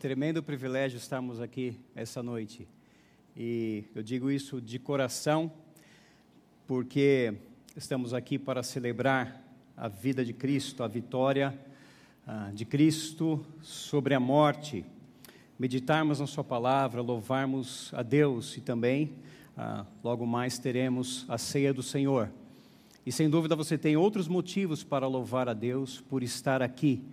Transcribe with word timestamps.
tremendo 0.00 0.42
privilégio 0.42 0.96
estarmos 0.96 1.42
aqui 1.42 1.78
essa 1.94 2.22
noite. 2.22 2.66
E 3.36 3.84
eu 3.94 4.02
digo 4.02 4.30
isso 4.30 4.58
de 4.58 4.78
coração, 4.78 5.52
porque 6.66 7.34
estamos 7.76 8.14
aqui 8.14 8.38
para 8.38 8.62
celebrar 8.62 9.44
a 9.76 9.88
vida 9.88 10.24
de 10.24 10.32
Cristo, 10.32 10.82
a 10.82 10.88
vitória 10.88 11.54
ah, 12.26 12.50
de 12.54 12.64
Cristo 12.64 13.44
sobre 13.60 14.14
a 14.14 14.20
morte, 14.20 14.86
meditarmos 15.58 16.18
na 16.18 16.26
Sua 16.26 16.42
palavra, 16.42 17.02
louvarmos 17.02 17.92
a 17.92 18.02
Deus 18.02 18.56
e 18.56 18.62
também, 18.62 19.12
ah, 19.54 19.84
logo 20.02 20.24
mais, 20.24 20.58
teremos 20.58 21.26
a 21.28 21.36
ceia 21.36 21.74
do 21.74 21.82
Senhor. 21.82 22.30
E 23.04 23.12
sem 23.12 23.28
dúvida 23.28 23.54
você 23.54 23.76
tem 23.76 23.98
outros 23.98 24.28
motivos 24.28 24.82
para 24.82 25.06
louvar 25.06 25.46
a 25.46 25.52
Deus 25.52 26.00
por 26.00 26.22
estar 26.22 26.62
aqui 26.62 27.04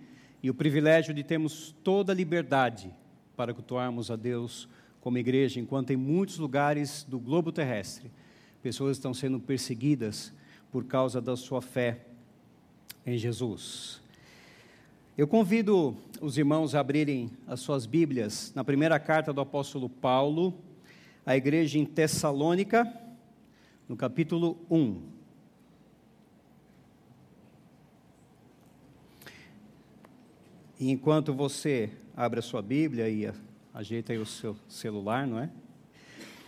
e 0.42 0.50
o 0.50 0.54
privilégio 0.54 1.12
de 1.12 1.22
termos 1.22 1.74
toda 1.82 2.12
a 2.12 2.14
liberdade 2.14 2.94
para 3.36 3.54
cultuarmos 3.54 4.10
a 4.10 4.16
Deus 4.16 4.68
como 5.00 5.18
igreja, 5.18 5.60
enquanto 5.60 5.90
em 5.90 5.96
muitos 5.96 6.38
lugares 6.38 7.04
do 7.04 7.18
globo 7.18 7.52
terrestre 7.52 8.10
pessoas 8.62 8.96
estão 8.96 9.14
sendo 9.14 9.38
perseguidas 9.38 10.32
por 10.70 10.84
causa 10.84 11.20
da 11.20 11.36
sua 11.36 11.62
fé 11.62 12.00
em 13.06 13.16
Jesus. 13.16 14.02
Eu 15.16 15.26
convido 15.26 15.96
os 16.20 16.36
irmãos 16.38 16.74
a 16.74 16.80
abrirem 16.80 17.30
as 17.46 17.60
suas 17.60 17.86
Bíblias 17.86 18.52
na 18.54 18.62
primeira 18.62 18.98
carta 18.98 19.32
do 19.32 19.40
apóstolo 19.40 19.88
Paulo 19.88 20.54
à 21.24 21.36
igreja 21.36 21.78
em 21.78 21.84
Tessalônica, 21.84 22.86
no 23.88 23.96
capítulo 23.96 24.58
1. 24.70 25.17
E 30.80 30.92
enquanto 30.92 31.34
você 31.34 31.90
abre 32.16 32.38
a 32.38 32.42
sua 32.42 32.62
Bíblia 32.62 33.08
e 33.08 33.28
ajeita 33.74 34.12
aí 34.12 34.18
o 34.18 34.24
seu 34.24 34.54
celular, 34.68 35.26
não 35.26 35.40
é? 35.40 35.50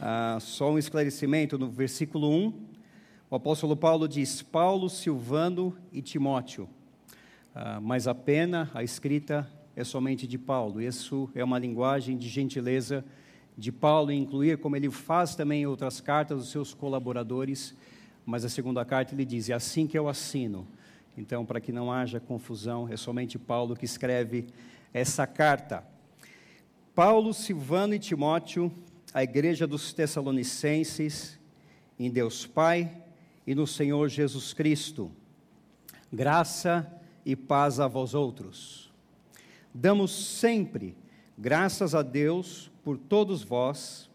Ah, 0.01 0.39
só 0.41 0.71
um 0.71 0.79
esclarecimento 0.79 1.59
no 1.59 1.69
versículo 1.69 2.31
1, 2.31 2.53
o 3.29 3.35
apóstolo 3.35 3.77
Paulo 3.77 4.07
diz: 4.07 4.41
Paulo, 4.41 4.89
Silvano 4.89 5.77
e 5.93 6.01
Timóteo. 6.01 6.69
Ah, 7.53 7.81
mas 7.81 8.07
a 8.07 8.15
pena, 8.15 8.71
a 8.73 8.85
escrita 8.85 9.51
é 9.75 9.83
somente 9.83 10.29
de 10.29 10.39
Paulo. 10.39 10.81
Isso 10.81 11.29
é 11.35 11.43
uma 11.43 11.59
linguagem 11.59 12.17
de 12.17 12.29
gentileza 12.29 13.05
de 13.59 13.73
Paulo, 13.73 14.13
incluir, 14.13 14.59
como 14.59 14.77
ele 14.77 14.91
faz 14.91 15.35
também 15.35 15.63
em 15.63 15.67
outras 15.67 16.01
cartas, 16.01 16.41
os 16.41 16.51
seus 16.51 16.73
colaboradores. 16.73 17.75
Mas 18.25 18.45
a 18.45 18.49
segunda 18.49 18.85
carta 18.85 19.13
ele 19.13 19.25
diz: 19.25 19.51
É 19.51 19.55
assim 19.55 19.89
que 19.89 19.99
eu 19.99 20.09
assino 20.09 20.69
então, 21.17 21.45
para 21.45 21.61
que 21.61 21.73
não 21.73 21.93
haja 21.93 22.21
confusão, 22.21 22.89
é 22.89 22.97
somente 22.97 23.39
Paulo 23.39 23.77
que 23.77 23.85
escreve 23.85 24.47
essa 24.93 25.27
carta. 25.27 25.85
Paulo, 26.95 27.33
Silvano 27.33 27.95
e 27.95 27.99
Timóteo, 27.99 28.73
a 29.13 29.23
igreja 29.23 29.67
dos 29.67 29.93
Tessalonicenses, 29.93 31.39
em 31.99 32.11
Deus 32.11 32.47
Pai 32.47 32.91
e 33.47 33.55
no 33.55 33.67
Senhor 33.67 34.09
Jesus 34.09 34.53
Cristo. 34.53 35.11
Graça 36.13 36.91
e 37.25 37.37
paz 37.37 37.81
a 37.81 37.87
vós 37.87 38.15
outros. 38.15 38.91
Damos 39.73 40.11
sempre 40.11 40.97
graças 41.37 41.95
a 41.95 42.03
Deus 42.03 42.71
por 42.83 42.99
todos 42.99 43.43
vós, 43.43 44.11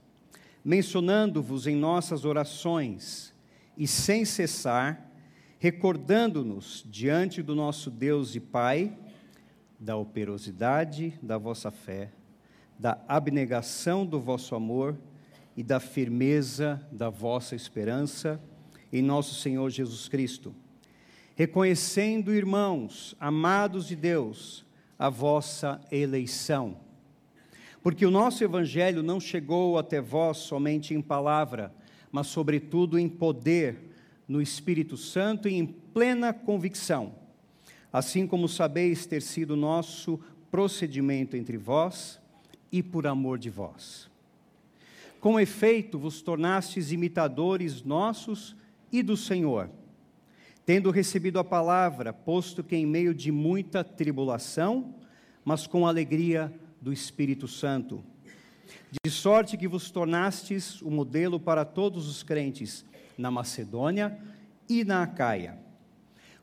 mencionando-vos 0.63 1.65
em 1.67 1.75
nossas 1.75 2.25
orações 2.25 3.33
e 3.77 3.87
sem 3.87 4.25
cessar, 4.25 5.09
recordando-nos 5.59 6.85
diante 6.89 7.41
do 7.41 7.55
nosso 7.55 7.89
Deus 7.89 8.35
e 8.35 8.39
Pai 8.39 8.97
da 9.79 9.95
operosidade 9.95 11.17
da 11.21 11.37
vossa 11.37 11.71
fé, 11.71 12.11
da 12.77 12.99
abnegação 13.07 14.05
do 14.05 14.19
vosso 14.19 14.55
amor 14.55 14.97
e 15.55 15.63
da 15.63 15.79
firmeza 15.79 16.85
da 16.91 17.09
vossa 17.09 17.55
esperança 17.55 18.41
em 18.91 19.01
nosso 19.01 19.35
Senhor 19.35 19.69
Jesus 19.69 20.07
Cristo. 20.07 20.53
Reconhecendo, 21.35 22.33
irmãos, 22.33 23.15
amados 23.19 23.87
de 23.87 23.95
Deus, 23.95 24.65
a 24.97 25.09
vossa 25.09 25.81
eleição. 25.91 26.77
Porque 27.83 28.05
o 28.05 28.11
nosso 28.11 28.43
evangelho 28.43 29.03
não 29.03 29.19
chegou 29.19 29.77
até 29.77 30.01
vós 30.01 30.37
somente 30.37 30.93
em 30.93 31.01
palavra, 31.01 31.73
mas 32.11 32.27
sobretudo 32.27 32.97
em 32.97 33.07
poder 33.07 33.94
no 34.27 34.41
Espírito 34.41 34.97
Santo 34.97 35.47
e 35.47 35.55
em 35.55 35.65
plena 35.65 36.33
convicção, 36.33 37.13
assim 37.91 38.25
como 38.25 38.47
sabeis 38.47 39.05
ter 39.05 39.21
sido 39.21 39.55
nosso 39.55 40.19
procedimento 40.49 41.35
entre 41.35 41.57
vós 41.57 42.19
e 42.71 42.81
por 42.81 43.07
amor 43.07 43.37
de 43.37 43.49
vós. 43.49 44.09
Com 45.19 45.39
efeito, 45.39 45.97
vos 45.97 46.21
tornastes 46.21 46.91
imitadores 46.91 47.83
nossos 47.83 48.55
e 48.91 49.01
do 49.01 49.17
Senhor, 49.17 49.69
tendo 50.65 50.91
recebido 50.91 51.39
a 51.39 51.43
palavra, 51.43 52.13
posto 52.13 52.63
que 52.63 52.75
em 52.75 52.85
meio 52.85 53.13
de 53.13 53.31
muita 53.31 53.83
tribulação, 53.83 54.93
mas 55.43 55.67
com 55.67 55.87
alegria 55.87 56.53
do 56.81 56.91
Espírito 56.93 57.47
Santo, 57.47 58.03
de 59.03 59.11
sorte 59.11 59.57
que 59.57 59.67
vos 59.67 59.91
tornastes 59.91 60.81
o 60.81 60.89
modelo 60.89 61.39
para 61.39 61.65
todos 61.65 62.07
os 62.07 62.23
crentes 62.23 62.85
na 63.17 63.29
Macedônia 63.31 64.17
e 64.67 64.83
na 64.83 65.03
Acaia. 65.03 65.57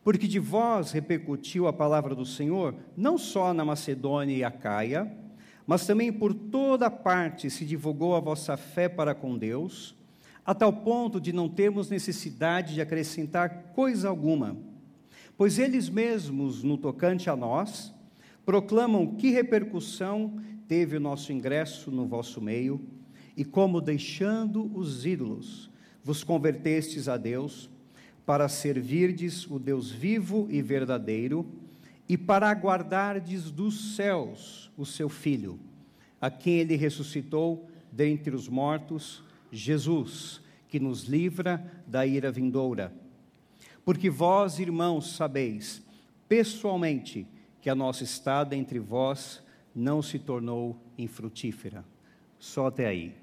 Porque 0.04 0.26
de 0.26 0.38
vós 0.38 0.90
repercutiu 0.90 1.66
a 1.66 1.72
palavra 1.72 2.14
do 2.14 2.26
Senhor, 2.26 2.74
não 2.96 3.16
só 3.16 3.54
na 3.54 3.64
Macedônia 3.64 4.36
e 4.36 4.42
Acaia, 4.42 5.10
mas 5.66 5.86
também 5.86 6.12
por 6.12 6.34
toda 6.34 6.90
parte 6.90 7.48
se 7.48 7.64
divulgou 7.64 8.16
a 8.16 8.20
vossa 8.20 8.56
fé 8.56 8.88
para 8.88 9.14
com 9.14 9.38
Deus, 9.38 9.94
a 10.44 10.54
tal 10.54 10.72
ponto 10.72 11.20
de 11.20 11.32
não 11.32 11.48
termos 11.48 11.88
necessidade 11.88 12.74
de 12.74 12.80
acrescentar 12.80 13.72
coisa 13.74 14.08
alguma. 14.08 14.56
Pois 15.36 15.58
eles 15.58 15.88
mesmos, 15.88 16.62
no 16.64 16.76
tocante 16.76 17.30
a 17.30 17.36
nós, 17.36 17.94
proclamam 18.44 19.14
que 19.14 19.30
repercussão 19.30 20.40
teve 20.66 20.96
o 20.96 21.00
nosso 21.00 21.32
ingresso 21.32 21.90
no 21.90 22.06
vosso 22.06 22.40
meio, 22.40 22.80
e 23.36 23.44
como 23.44 23.80
deixando 23.80 24.70
os 24.76 25.06
ídolos, 25.06 25.70
vos 26.02 26.24
convertestes 26.24 27.08
a 27.08 27.16
Deus, 27.16 27.70
para 28.24 28.48
servirdes 28.48 29.46
o 29.50 29.58
Deus 29.58 29.90
vivo 29.90 30.46
e 30.50 30.62
verdadeiro, 30.62 31.46
e 32.08 32.16
para 32.16 32.50
aguardardes 32.50 33.50
dos 33.50 33.96
céus 33.96 34.70
o 34.76 34.84
seu 34.84 35.08
Filho, 35.08 35.58
a 36.20 36.30
quem 36.30 36.58
ele 36.58 36.76
ressuscitou 36.76 37.68
dentre 37.90 38.34
os 38.34 38.48
mortos, 38.48 39.22
Jesus, 39.50 40.40
que 40.68 40.80
nos 40.80 41.04
livra 41.04 41.64
da 41.86 42.06
ira 42.06 42.30
vindoura. 42.30 42.92
Porque 43.84 44.08
vós, 44.08 44.58
irmãos, 44.58 45.16
sabeis, 45.16 45.82
pessoalmente, 46.28 47.26
que 47.60 47.68
a 47.68 47.74
nossa 47.74 48.04
estada 48.04 48.56
entre 48.56 48.78
vós 48.78 49.42
não 49.74 50.02
se 50.02 50.18
tornou 50.18 50.76
infrutífera. 50.96 51.84
Só 52.38 52.66
até 52.66 52.86
aí. 52.86 53.21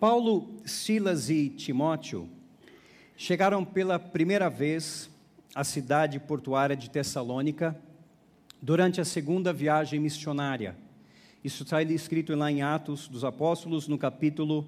Paulo, 0.00 0.60
Silas 0.66 1.30
e 1.30 1.48
Timóteo 1.48 2.28
chegaram 3.16 3.64
pela 3.64 3.98
primeira 3.98 4.50
vez 4.50 5.08
à 5.54 5.62
cidade 5.62 6.18
portuária 6.18 6.76
de 6.76 6.90
Tessalônica 6.90 7.78
durante 8.60 9.00
a 9.00 9.04
segunda 9.04 9.52
viagem 9.52 10.00
missionária. 10.00 10.76
Isso 11.44 11.62
está 11.62 11.80
escrito 11.82 12.34
lá 12.34 12.50
em 12.50 12.60
Atos 12.60 13.06
dos 13.06 13.24
Apóstolos, 13.24 13.86
no 13.86 13.96
capítulo 13.96 14.66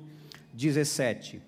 17. 0.55 1.43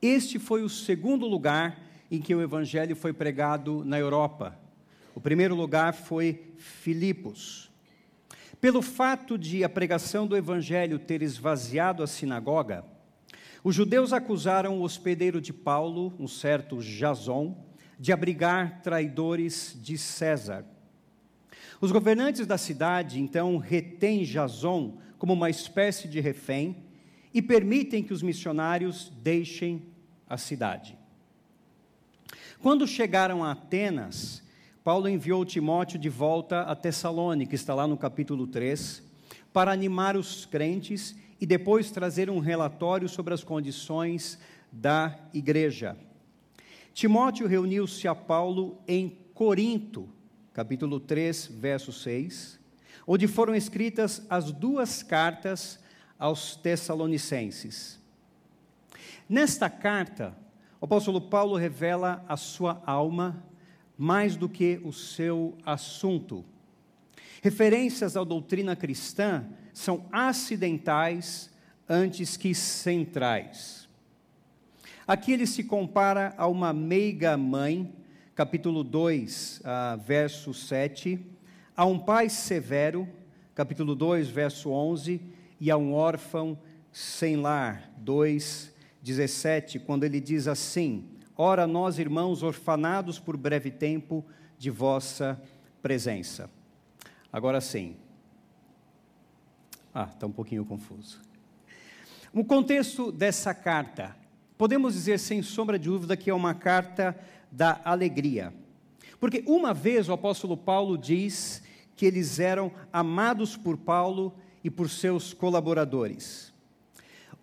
Este 0.00 0.38
foi 0.38 0.62
o 0.62 0.68
segundo 0.68 1.26
lugar 1.26 1.78
em 2.10 2.20
que 2.20 2.34
o 2.34 2.40
evangelho 2.40 2.96
foi 2.96 3.12
pregado 3.12 3.84
na 3.84 3.98
Europa. 3.98 4.58
O 5.14 5.20
primeiro 5.20 5.54
lugar 5.54 5.92
foi 5.92 6.54
Filipos. 6.56 7.70
Pelo 8.60 8.80
fato 8.80 9.36
de 9.36 9.62
a 9.62 9.68
pregação 9.68 10.26
do 10.26 10.36
evangelho 10.36 10.98
ter 10.98 11.20
esvaziado 11.20 12.02
a 12.02 12.06
sinagoga, 12.06 12.93
os 13.64 13.74
judeus 13.74 14.12
acusaram 14.12 14.78
o 14.78 14.82
hospedeiro 14.82 15.40
de 15.40 15.50
Paulo, 15.50 16.12
um 16.18 16.28
certo 16.28 16.76
Jason, 16.82 17.56
de 17.98 18.12
abrigar 18.12 18.82
traidores 18.82 19.74
de 19.80 19.96
César. 19.96 20.66
Os 21.80 21.90
governantes 21.90 22.46
da 22.46 22.58
cidade 22.58 23.18
então 23.18 23.56
retêm 23.56 24.22
Jason 24.22 24.98
como 25.16 25.32
uma 25.32 25.48
espécie 25.48 26.06
de 26.06 26.20
refém 26.20 26.84
e 27.32 27.40
permitem 27.40 28.02
que 28.02 28.12
os 28.12 28.22
missionários 28.22 29.10
deixem 29.22 29.86
a 30.28 30.36
cidade. 30.36 30.98
Quando 32.60 32.86
chegaram 32.86 33.42
a 33.42 33.52
Atenas, 33.52 34.42
Paulo 34.82 35.08
enviou 35.08 35.42
Timóteo 35.42 35.98
de 35.98 36.10
volta 36.10 36.60
a 36.60 36.76
Tessalônica, 36.76 37.48
que 37.48 37.56
está 37.56 37.74
lá 37.74 37.86
no 37.86 37.96
capítulo 37.96 38.46
3, 38.46 39.02
para 39.54 39.72
animar 39.72 40.18
os 40.18 40.44
crentes 40.44 41.16
e 41.44 41.46
depois 41.46 41.90
trazer 41.90 42.30
um 42.30 42.38
relatório 42.38 43.06
sobre 43.06 43.34
as 43.34 43.44
condições 43.44 44.38
da 44.72 45.14
igreja. 45.34 45.94
Timóteo 46.94 47.46
reuniu-se 47.46 48.08
a 48.08 48.14
Paulo 48.14 48.78
em 48.88 49.18
Corinto 49.34 50.08
capítulo 50.54 50.98
3, 50.98 51.48
verso 51.48 51.92
6, 51.92 52.58
onde 53.06 53.28
foram 53.28 53.54
escritas 53.54 54.24
as 54.30 54.50
duas 54.52 55.02
cartas 55.02 55.78
aos 56.18 56.56
Tessalonicenses. 56.56 58.00
Nesta 59.28 59.68
carta, 59.68 60.34
o 60.80 60.86
apóstolo 60.86 61.20
Paulo 61.20 61.56
revela 61.56 62.24
a 62.26 62.38
sua 62.38 62.82
alma 62.86 63.44
mais 63.98 64.34
do 64.34 64.48
que 64.48 64.80
o 64.82 64.94
seu 64.94 65.58
assunto. 65.66 66.42
Referências 67.42 68.16
à 68.16 68.24
doutrina 68.24 68.74
cristã 68.74 69.46
são 69.74 70.06
acidentais 70.12 71.50
antes 71.88 72.36
que 72.36 72.54
centrais. 72.54 73.88
Aqui 75.06 75.32
ele 75.32 75.46
se 75.46 75.64
compara 75.64 76.32
a 76.38 76.46
uma 76.46 76.72
meiga 76.72 77.36
mãe, 77.36 77.92
capítulo 78.34 78.82
2, 78.82 79.58
uh, 79.58 79.62
ah, 79.64 79.96
verso 79.96 80.54
7, 80.54 81.20
a 81.76 81.84
um 81.84 81.98
pai 81.98 82.30
severo, 82.30 83.06
capítulo 83.54 83.94
2, 83.94 84.28
verso 84.28 84.70
11, 84.70 85.20
e 85.60 85.70
a 85.70 85.76
um 85.76 85.92
órfão 85.92 86.58
sem 86.90 87.36
lar, 87.36 87.90
2, 87.98 88.72
17, 89.02 89.80
quando 89.80 90.04
ele 90.04 90.20
diz 90.20 90.48
assim: 90.48 91.04
Ora, 91.36 91.66
nós, 91.66 91.98
irmãos, 91.98 92.42
orfanados 92.42 93.18
por 93.18 93.36
breve 93.36 93.70
tempo 93.70 94.24
de 94.56 94.70
vossa 94.70 95.40
presença. 95.82 96.48
Agora 97.30 97.60
sim. 97.60 97.96
Ah, 99.94 100.08
está 100.12 100.26
um 100.26 100.32
pouquinho 100.32 100.64
confuso. 100.64 101.20
O 102.32 102.44
contexto 102.44 103.12
dessa 103.12 103.54
carta, 103.54 104.16
podemos 104.58 104.94
dizer 104.94 105.20
sem 105.20 105.40
sombra 105.40 105.78
de 105.78 105.88
dúvida 105.88 106.16
que 106.16 106.28
é 106.28 106.34
uma 106.34 106.52
carta 106.52 107.16
da 107.52 107.80
alegria. 107.84 108.52
Porque 109.20 109.44
uma 109.46 109.72
vez 109.72 110.08
o 110.08 110.12
apóstolo 110.12 110.56
Paulo 110.56 110.98
diz 110.98 111.62
que 111.94 112.04
eles 112.04 112.40
eram 112.40 112.72
amados 112.92 113.56
por 113.56 113.76
Paulo 113.76 114.34
e 114.64 114.68
por 114.68 114.90
seus 114.90 115.32
colaboradores. 115.32 116.52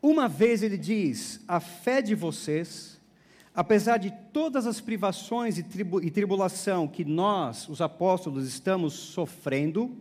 Uma 0.01 0.27
vez 0.27 0.61
ele 0.61 0.77
diz: 0.77 1.39
a 1.47 1.61
fé 1.61 2.01
de 2.01 2.15
vocês, 2.15 2.99
apesar 3.55 3.95
de 3.95 4.11
todas 4.33 4.67
as 4.67 4.81
privações 4.81 5.57
e, 5.57 5.63
tribu 5.63 6.03
e 6.03 6.11
tribulação 6.11 6.85
que 6.85 7.05
nós, 7.05 7.69
os 7.69 7.79
apóstolos, 7.79 8.45
estamos 8.45 8.93
sofrendo, 8.93 9.95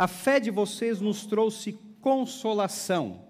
a 0.00 0.08
fé 0.08 0.40
de 0.40 0.50
vocês 0.50 0.98
nos 0.98 1.26
trouxe 1.26 1.78
consolação. 2.00 3.20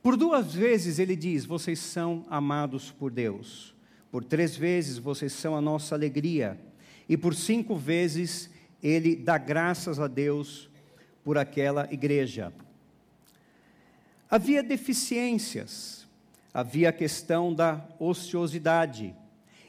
Por 0.00 0.16
duas 0.16 0.54
vezes 0.54 1.00
ele 1.00 1.16
diz: 1.16 1.44
vocês 1.44 1.80
são 1.80 2.24
amados 2.30 2.92
por 2.92 3.10
Deus. 3.10 3.74
Por 4.08 4.22
três 4.22 4.56
vezes 4.56 4.98
vocês 4.98 5.32
são 5.32 5.56
a 5.56 5.60
nossa 5.60 5.96
alegria. 5.96 6.56
E 7.08 7.16
por 7.16 7.34
cinco 7.34 7.74
vezes 7.74 8.48
ele 8.80 9.16
dá 9.16 9.36
graças 9.36 9.98
a 9.98 10.06
Deus 10.06 10.70
por 11.24 11.36
aquela 11.36 11.92
igreja. 11.92 12.52
Havia 14.30 14.62
deficiências, 14.62 16.06
havia 16.54 16.90
a 16.90 16.92
questão 16.92 17.52
da 17.52 17.84
ociosidade. 17.98 19.12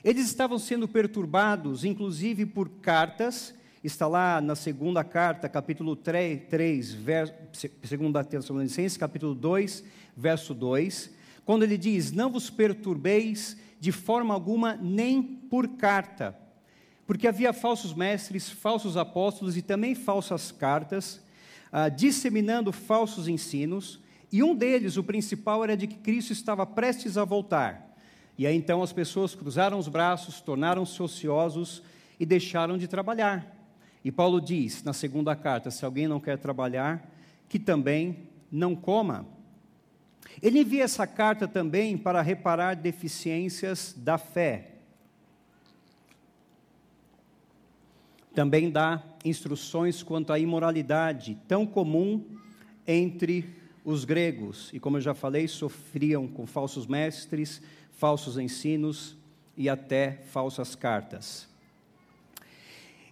Eles 0.04 0.28
estavam 0.28 0.60
sendo 0.60 0.88
perturbados, 0.88 1.84
inclusive 1.84 2.46
por 2.46 2.70
cartas, 2.70 3.56
está 3.88 4.08
lá 4.08 4.40
na 4.40 4.56
segunda 4.56 5.04
carta, 5.04 5.50
capítulo 5.50 5.96
3, 5.96 6.44
3 6.50 6.94
verso, 6.94 7.34
segunda 7.84 8.24
Tessalonicenses, 8.24 8.98
capítulo 8.98 9.34
2, 9.34 9.84
verso 10.16 10.54
2, 10.54 11.12
quando 11.46 11.64
ele 11.64 11.78
diz: 11.78 12.12
Não 12.12 12.30
vos 12.30 12.50
perturbeis 12.50 13.58
de 13.80 13.92
forma 13.92 14.34
alguma, 14.34 14.76
nem 14.76 15.22
por 15.22 15.68
carta 15.70 16.36
porque 17.08 17.26
havia 17.26 17.54
falsos 17.54 17.94
mestres, 17.94 18.50
falsos 18.50 18.98
apóstolos 18.98 19.56
e 19.56 19.62
também 19.62 19.96
falsas 19.96 20.52
cartas, 20.52 21.22
ah, 21.72 21.88
disseminando 21.88 22.74
falsos 22.74 23.30
ensinos, 23.30 24.02
e 24.30 24.44
um 24.44 24.54
deles, 24.54 24.98
o 24.98 25.04
principal, 25.04 25.64
era 25.64 25.78
de 25.78 25.88
que 25.88 25.96
Cristo 25.96 26.34
estava 26.34 26.66
prestes 26.66 27.18
a 27.18 27.24
voltar. 27.24 27.96
E 28.38 28.46
aí 28.46 28.56
então 28.56 28.84
as 28.84 28.92
pessoas 28.92 29.34
cruzaram 29.34 29.80
os 29.80 29.88
braços, 29.88 30.42
tornaram-se 30.42 31.02
ociosos 31.02 31.82
e 32.20 32.26
deixaram 32.26 32.78
de 32.78 32.90
trabalhar. 32.90 33.57
E 34.08 34.12
Paulo 34.12 34.40
diz 34.40 34.84
na 34.84 34.94
segunda 34.94 35.36
carta: 35.36 35.70
se 35.70 35.84
alguém 35.84 36.08
não 36.08 36.18
quer 36.18 36.38
trabalhar, 36.38 37.14
que 37.50 37.60
também 37.60 38.30
não 38.50 38.74
coma. 38.74 39.28
Ele 40.42 40.62
envia 40.62 40.86
essa 40.86 41.06
carta 41.06 41.46
também 41.46 41.98
para 41.98 42.22
reparar 42.22 42.74
deficiências 42.76 43.94
da 43.98 44.18
fé. 44.18 44.76
Também 48.34 48.72
dá 48.72 49.04
instruções 49.26 50.02
quanto 50.02 50.32
à 50.32 50.40
imoralidade, 50.40 51.38
tão 51.46 51.66
comum 51.66 52.24
entre 52.88 53.58
os 53.84 54.06
gregos, 54.06 54.70
e 54.72 54.80
como 54.80 54.96
eu 54.96 55.02
já 55.02 55.14
falei, 55.14 55.50
sofriam 55.50 56.30
com 56.30 56.48
falsos 56.48 56.88
mestres, 56.88 57.62
falsos 57.92 58.38
ensinos 58.38 59.18
e 59.58 59.68
até 59.68 60.22
falsas 60.32 60.76
cartas. 60.76 61.57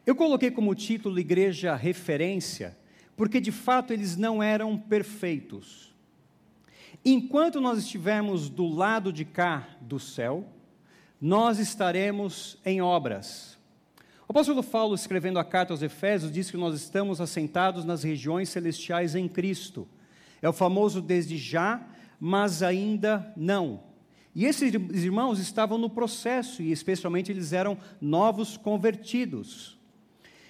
Eu 0.05 0.15
coloquei 0.15 0.51
como 0.51 0.75
título 0.75 1.19
Igreja 1.19 1.75
Referência, 1.75 2.77
porque 3.15 3.39
de 3.39 3.51
fato 3.51 3.91
eles 3.91 4.15
não 4.15 4.41
eram 4.41 4.77
perfeitos. 4.77 5.93
Enquanto 7.03 7.61
nós 7.61 7.79
estivermos 7.79 8.49
do 8.49 8.67
lado 8.67 9.11
de 9.11 9.25
cá 9.25 9.67
do 9.81 9.99
céu, 9.99 10.47
nós 11.19 11.59
estaremos 11.59 12.57
em 12.65 12.81
obras 12.81 13.55
o 14.27 14.31
apóstolo 14.31 14.63
Paulo, 14.63 14.95
escrevendo 14.95 15.37
a 15.37 15.43
carta 15.43 15.71
aos 15.71 15.83
Efésios, 15.83 16.31
diz 16.31 16.49
que 16.49 16.57
nós 16.57 16.73
estamos 16.73 17.21
assentados 17.21 17.85
nas 17.85 18.01
regiões 18.01 18.49
celestiais 18.49 19.13
em 19.13 19.27
Cristo. 19.27 19.87
É 20.41 20.49
o 20.49 20.53
famoso 20.53 20.99
desde 20.99 21.37
já, 21.37 21.87
mas 22.19 22.63
ainda 22.63 23.31
não. 23.37 23.83
E 24.33 24.45
esses 24.45 24.73
irmãos 24.73 25.37
estavam 25.37 25.77
no 25.77 25.91
processo, 25.91 26.63
e 26.63 26.71
especialmente 26.71 27.31
eles 27.31 27.53
eram 27.53 27.77
novos 28.01 28.57
convertidos. 28.57 29.74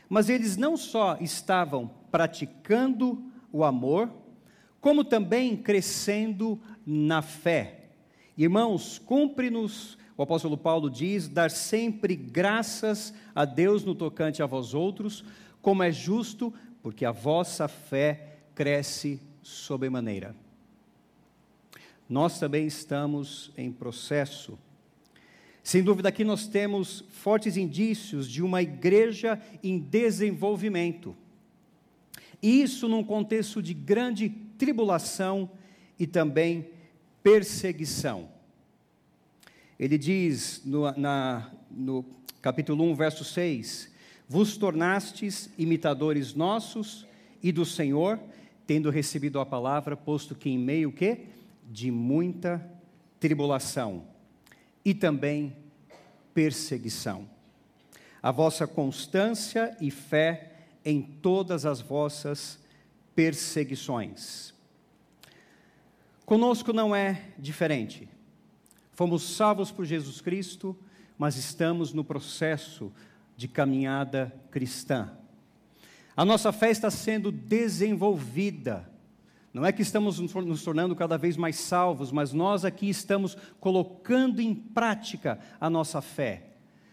Mas 0.09 0.29
eles 0.29 0.57
não 0.57 0.77
só 0.77 1.17
estavam 1.19 1.89
praticando 2.11 3.23
o 3.51 3.63
amor, 3.63 4.09
como 4.79 5.03
também 5.03 5.57
crescendo 5.57 6.59
na 6.85 7.21
fé. 7.21 7.85
Irmãos, 8.37 8.99
cumpre-nos 8.99 9.97
o 10.17 10.23
apóstolo 10.23 10.57
Paulo 10.57 10.89
diz: 10.89 11.27
dar 11.27 11.51
sempre 11.51 12.15
graças 12.15 13.13
a 13.33 13.43
Deus 13.45 13.83
no 13.83 13.93
tocante 13.93 14.41
a 14.41 14.45
vós 14.45 14.73
outros, 14.73 15.23
como 15.61 15.83
é 15.83 15.91
justo, 15.91 16.53
porque 16.81 17.05
a 17.05 17.11
vossa 17.11 17.67
fé 17.67 18.37
cresce 18.53 19.19
sobremaneira. 19.41 20.35
Nós 22.07 22.39
também 22.39 22.67
estamos 22.67 23.51
em 23.57 23.71
processo. 23.71 24.57
Sem 25.65 25.81
dúvida, 25.81 26.09
aqui 26.09 26.23
nós 26.23 26.45
temos 26.45 27.03
fortes 27.09 27.57
indícios 27.57 28.29
de 28.29 28.43
uma 28.43 28.61
igreja 28.61 29.41
em 29.63 29.79
desenvolvimento. 29.79 31.15
Isso 32.39 32.87
num 32.87 33.03
contexto 33.03 33.63
de 33.63 33.73
grande 33.73 34.29
tribulação 34.29 35.49
e 35.97 36.05
também 36.05 36.69
perseguição. 37.23 38.29
Ele 39.79 39.97
diz 39.97 40.61
no, 40.63 40.91
na, 40.91 41.51
no 41.71 42.05
capítulo 42.43 42.83
1, 42.83 42.93
verso 42.93 43.23
6: 43.23 43.91
Vos 44.29 44.57
tornastes 44.57 45.49
imitadores 45.57 46.35
nossos 46.35 47.07
e 47.41 47.51
do 47.51 47.65
Senhor, 47.65 48.19
tendo 48.67 48.91
recebido 48.91 49.39
a 49.39 49.45
palavra, 49.47 49.97
posto 49.97 50.35
que 50.35 50.47
em 50.47 50.59
meio 50.59 50.91
que 50.91 51.21
de 51.71 51.89
muita 51.89 52.63
tribulação 53.19 54.13
e 54.85 54.93
também 54.93 55.57
perseguição. 56.33 57.27
A 58.21 58.31
vossa 58.31 58.65
constância 58.65 59.75
e 59.81 59.91
fé 59.91 60.51
em 60.85 61.01
todas 61.01 61.65
as 61.65 61.81
vossas 61.81 62.59
perseguições. 63.15 64.53
Conosco 66.25 66.71
não 66.71 66.95
é 66.95 67.33
diferente. 67.37 68.07
Fomos 68.93 69.35
salvos 69.35 69.71
por 69.71 69.85
Jesus 69.85 70.21
Cristo, 70.21 70.77
mas 71.17 71.35
estamos 71.35 71.91
no 71.91 72.03
processo 72.03 72.91
de 73.35 73.47
caminhada 73.47 74.33
cristã. 74.51 75.11
A 76.15 76.23
nossa 76.23 76.51
fé 76.51 76.71
está 76.71 76.89
sendo 76.89 77.31
desenvolvida. 77.31 78.89
Não 79.55 79.65
é 79.65 79.71
que 79.71 79.81
estamos 79.81 80.19
nos 80.19 80.63
tornando 80.65 80.93
cada 80.97 81.17
vez 81.17 81.37
mais 81.37 81.55
salvos, 81.55 82.11
mas 82.11 82.33
nós 82.33 82.65
aqui 82.65 82.89
estamos 82.89 83.37
colocando 83.57 84.41
em 84.41 84.53
prática 84.53 85.39
a 85.61 85.69
nossa 85.69 86.01
fé, 86.01 86.47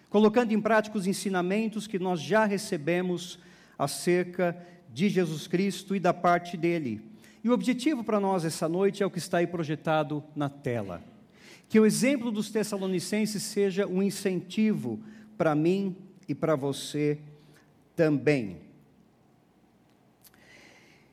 colocando 0.09 0.53
em 0.53 0.61
prática 0.61 0.97
os 0.97 1.09
ensinamentos 1.09 1.89
que 1.89 1.99
nós 1.99 2.21
já 2.21 2.45
recebemos 2.45 3.41
acerca 3.77 4.57
de 4.89 5.09
Jesus 5.09 5.49
Cristo 5.49 5.97
e 5.97 5.99
da 5.99 6.15
parte 6.15 6.57
dele. 6.57 7.03
E 7.43 7.51
o 7.51 7.53
objetivo 7.53 8.05
para 8.05 8.21
nós 8.21 8.45
essa 8.45 8.69
noite 8.69 9.03
é 9.03 9.07
o 9.07 9.11
que 9.11 9.19
está 9.19 9.39
aí 9.39 9.47
projetado 9.49 10.23
na 10.37 10.49
tela. 10.49 11.03
Que 11.69 11.81
o 11.81 11.85
exemplo 11.85 12.31
dos 12.31 12.49
Tessalonicenses 12.49 13.43
seja 13.43 13.89
um 13.89 14.01
incentivo 14.01 15.01
para 15.37 15.53
mim 15.53 15.97
e 16.29 16.35
para 16.35 16.55
você 16.55 17.19
também. 17.97 18.59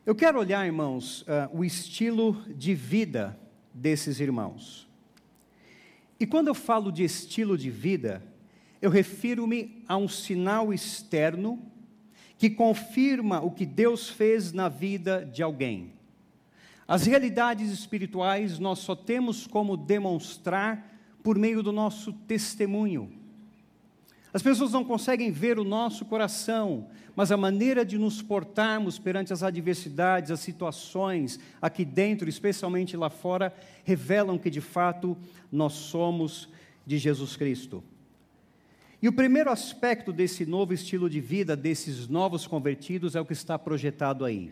Eu 0.10 0.16
quero 0.16 0.40
olhar, 0.40 0.66
irmãos, 0.66 1.22
uh, 1.22 1.56
o 1.56 1.64
estilo 1.64 2.44
de 2.48 2.74
vida 2.74 3.40
desses 3.72 4.20
irmãos. 4.20 4.90
E 6.20 6.26
quando 6.26 6.48
eu 6.48 6.56
falo 6.56 6.92
de 6.92 7.04
estilo 7.04 7.56
de 7.56 7.70
vida, 7.70 8.24
eu 8.82 8.90
refiro-me 8.90 9.84
a 9.88 9.98
um 9.98 10.08
sinal 10.08 10.74
externo 10.74 11.62
que 12.40 12.50
confirma 12.50 13.40
o 13.40 13.52
que 13.52 13.68
Deus 13.68 14.10
fez 14.10 14.52
na 14.52 14.68
vida 14.68 15.24
de 15.32 15.44
alguém. 15.44 15.94
As 16.88 17.06
realidades 17.06 17.70
espirituais 17.70 18.58
nós 18.58 18.80
só 18.80 18.96
temos 18.96 19.46
como 19.46 19.78
demonstrar 19.78 20.92
por 21.22 21.38
meio 21.38 21.62
do 21.62 21.72
nosso 21.72 22.14
testemunho. 22.14 23.14
As 24.32 24.44
pessoas 24.44 24.72
não 24.72 24.84
conseguem 24.84 25.32
ver 25.32 25.58
o 25.58 25.64
nosso 25.64 26.06
coração, 26.06 26.88
mas 27.16 27.32
a 27.32 27.38
maneira 27.38 27.84
de 27.84 27.98
nos 27.98 28.22
portarmos 28.22 29.00
perante 29.00 29.34
as 29.34 29.42
adversidades, 29.42 30.30
as 30.30 30.40
situações 30.40 31.40
aqui 31.60 31.84
dentro, 31.84 32.30
especialmente 32.30 32.96
lá 32.96 33.10
fora, 33.10 33.54
revelam 33.84 34.38
que 34.38 34.50
de 34.50 34.62
fato 34.62 35.18
nós 35.52 35.74
somos 35.74 36.48
de 36.86 36.98
Jesus 37.00 37.36
Cristo. 37.36 37.84
E 39.02 39.08
o 39.08 39.14
primeiro 39.14 39.50
aspecto 39.50 40.14
desse 40.14 40.46
novo 40.46 40.74
estilo 40.74 41.10
de 41.10 41.20
vida, 41.20 41.56
desses 41.56 42.08
novos 42.08 42.46
convertidos, 42.46 43.16
é 43.16 43.22
o 43.22 43.26
que 43.26 43.34
está 43.34 43.58
projetado 43.58 44.26
aí. 44.26 44.52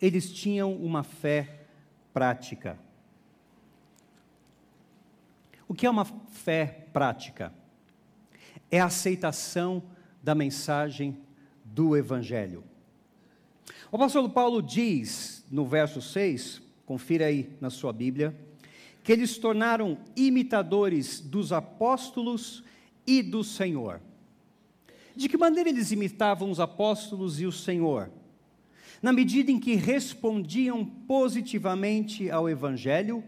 Eles 0.00 0.32
tinham 0.32 0.74
uma 0.74 1.04
fé 1.04 1.66
prática. 2.12 2.78
O 5.68 5.74
que 5.74 5.86
é 5.86 5.90
uma 5.90 6.04
fé 6.04 6.86
prática? 6.92 7.52
É 8.74 8.80
a 8.80 8.86
aceitação 8.86 9.80
da 10.20 10.34
mensagem 10.34 11.16
do 11.64 11.96
Evangelho. 11.96 12.64
O 13.92 13.94
apóstolo 13.94 14.28
Paulo 14.28 14.60
diz 14.60 15.44
no 15.48 15.64
verso 15.64 16.02
6, 16.02 16.60
confira 16.84 17.26
aí 17.26 17.50
na 17.60 17.70
sua 17.70 17.92
Bíblia, 17.92 18.36
que 19.04 19.12
eles 19.12 19.30
se 19.30 19.40
tornaram 19.40 19.96
imitadores 20.16 21.20
dos 21.20 21.52
apóstolos 21.52 22.64
e 23.06 23.22
do 23.22 23.44
Senhor. 23.44 24.00
De 25.14 25.28
que 25.28 25.36
maneira 25.36 25.68
eles 25.68 25.92
imitavam 25.92 26.50
os 26.50 26.58
apóstolos 26.58 27.40
e 27.40 27.46
o 27.46 27.52
Senhor? 27.52 28.10
Na 29.00 29.12
medida 29.12 29.52
em 29.52 29.60
que 29.60 29.76
respondiam 29.76 30.84
positivamente 30.84 32.28
ao 32.28 32.50
Evangelho, 32.50 33.22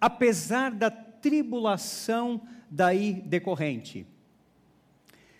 apesar 0.00 0.70
da 0.70 0.90
tribulação 0.90 2.40
daí 2.70 3.12
decorrente. 3.12 4.06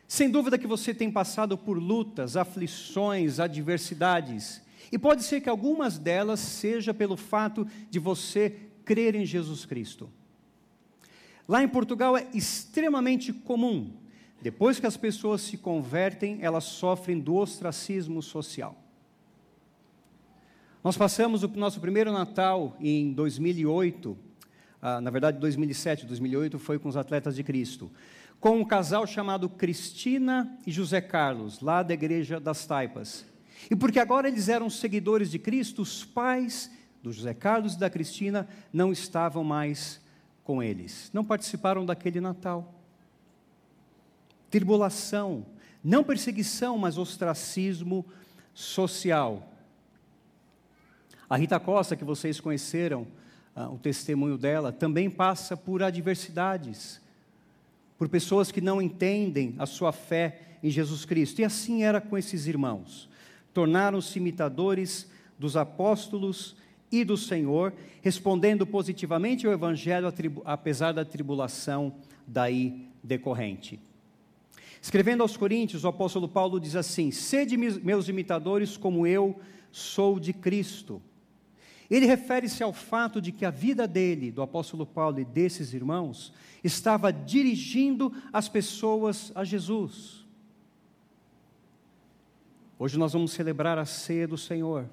Sem 0.09 0.31
dúvida 0.31 0.57
que 0.57 0.67
você 0.67 0.95
tem 0.95 1.11
passado 1.11 1.59
por 1.59 1.77
lutas, 1.77 2.35
aflições, 2.35 3.38
adversidades. 3.38 4.62
E 4.91 4.99
pode 4.99 5.23
ser 5.23 5.43
que 5.43 5.50
algumas 5.50 5.99
delas 5.99 6.41
seja 6.41 6.95
pelo 6.95 7.15
fato 7.15 7.67
de 7.91 7.99
você 7.99 8.57
crer 8.87 9.15
em 9.15 9.27
Jesus 9.27 9.67
Cristo. 9.67 10.09
Lá 11.47 11.62
em 11.62 11.69
Portugal 11.69 12.17
é 12.17 12.27
extremamente 12.33 13.35
comum. 13.35 13.93
Depois 14.41 14.81
que 14.81 14.87
as 14.87 14.97
pessoas 14.97 15.43
se 15.43 15.59
convertem, 15.59 16.38
elas 16.41 16.65
sofrem 16.65 17.21
do 17.21 17.35
ostracismo 17.35 18.23
social. 18.23 18.83
Nós 20.83 20.97
passamos 20.97 21.43
o 21.43 21.49
nosso 21.49 21.81
primeiro 21.81 22.11
Natal 22.12 22.79
em 22.81 23.12
2008, 23.12 24.17
ah, 24.81 25.03
na 25.03 25.11
verdade 25.11 25.38
2007, 25.38 26.07
2008 26.07 26.59
foi 26.59 26.79
com 26.79 26.88
os 26.88 26.97
atletas 26.97 27.37
de 27.37 27.43
Cristo 27.43 27.91
com 28.40 28.61
um 28.61 28.64
casal 28.64 29.07
chamado 29.07 29.49
Cristina 29.49 30.59
e 30.66 30.71
José 30.71 31.00
Carlos, 31.00 31.61
lá 31.61 31.83
da 31.83 31.95
igreja 31.95 32.38
das 32.38 32.66
Taipas. 32.66 33.26
E 33.71 33.75
porque 33.75 33.99
agora 33.99 34.28
eles 34.28 34.49
eram 34.49 34.71
seguidores 34.71 35.30
de 35.30 35.38
Cristo, 35.38 35.83
os 35.83 36.04
pais 36.04 36.71
do 37.02 37.12
José 37.12 37.35
Carlos 37.35 37.75
e 37.75 37.78
da 37.78 37.90
Cristina 37.90 38.49
não 38.73 38.92
estavam 38.92 39.42
mais 39.42 40.00
com 40.45 40.62
eles, 40.62 41.11
não 41.12 41.25
participaram 41.25 41.85
daquele 41.85 42.21
Natal. 42.21 42.75
Tribulação, 44.50 45.45
não 45.83 46.04
perseguição, 46.04 46.78
mas 46.78 46.97
ostracismo 46.97 48.07
social. 48.54 49.52
A 51.28 51.37
Rita 51.37 51.61
Costa, 51.61 51.97
que 51.97 52.04
vocês 52.04 52.40
conheceram, 52.40 53.07
uh, 53.54 53.75
o 53.75 53.78
testemunho 53.78 54.38
dela, 54.38 54.73
também 54.73 55.11
passa 55.11 55.57
por 55.57 55.83
adversidades 55.83 57.00
por 57.99 58.09
pessoas 58.09 58.52
que 58.52 58.61
não 58.61 58.81
entendem 58.81 59.57
a 59.59 59.67
sua 59.67 59.90
fé 59.93 60.40
em 60.62 60.71
Jesus 60.71 61.05
Cristo. 61.05 61.40
E 61.40 61.45
assim 61.45 61.83
era 61.83 62.00
com 62.00 62.17
esses 62.17 62.47
irmãos. 62.47 63.11
Tornaram-se 63.52 64.19
imitadores 64.19 65.11
dos 65.37 65.57
apóstolos 65.57 66.57
e 66.90 67.05
do 67.05 67.17
Senhor, 67.17 67.75
respondendo 68.00 68.67
positivamente 68.67 69.47
ao 69.47 69.52
Evangelho, 69.52 70.07
apesar 70.45 70.93
da 70.93 71.05
tribulação 71.05 71.95
daí 72.26 72.88
decorrente. 73.02 73.81
Escrevendo 74.81 75.23
aos 75.23 75.37
Coríntios, 75.37 75.85
o 75.85 75.88
apóstolo 75.88 76.28
Paulo 76.28 76.61
diz 76.61 76.76
assim: 76.76 77.11
Sede 77.11 77.57
meus 77.57 78.09
imitadores, 78.09 78.76
como 78.76 79.07
eu 79.07 79.38
sou 79.73 80.21
de 80.21 80.33
Cristo. 80.33 81.02
Ele 81.90 82.04
refere-se 82.04 82.62
ao 82.62 82.73
fato 82.73 83.21
de 83.21 83.33
que 83.33 83.47
a 83.47 83.50
vida 83.50 83.88
dele, 83.88 84.30
do 84.30 84.42
apóstolo 84.42 84.85
Paulo 84.85 85.18
e 85.21 85.25
desses 85.25 85.73
irmãos, 85.73 86.33
estava 86.62 87.11
dirigindo 87.11 88.12
as 88.33 88.49
pessoas 88.49 89.33
a 89.35 89.42
Jesus. 89.42 90.26
Hoje 92.78 92.99
nós 92.99 93.14
vamos 93.14 93.33
celebrar 93.33 93.78
a 93.78 93.87
ceia 93.87 94.28
do 94.28 94.37
Senhor. 94.37 94.88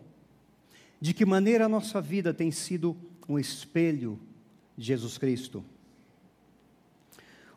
De 1.01 1.13
que 1.13 1.25
maneira 1.25 1.65
a 1.65 1.69
nossa 1.69 1.99
vida 1.99 2.33
tem 2.33 2.49
sido 2.49 2.95
um 3.27 3.37
espelho 3.37 4.17
de 4.77 4.85
Jesus 4.85 5.17
Cristo? 5.17 5.63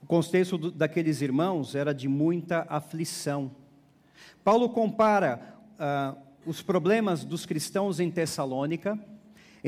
O 0.02 0.06
contexto 0.06 0.58
daqueles 0.70 1.22
irmãos 1.22 1.76
era 1.76 1.94
de 1.94 2.08
muita 2.08 2.66
aflição. 2.68 3.52
Paulo 4.42 4.68
compara 4.68 5.56
ah, 5.78 6.16
os 6.44 6.60
problemas 6.60 7.24
dos 7.24 7.46
cristãos 7.46 8.00
em 8.00 8.10
Tessalônica 8.10 8.98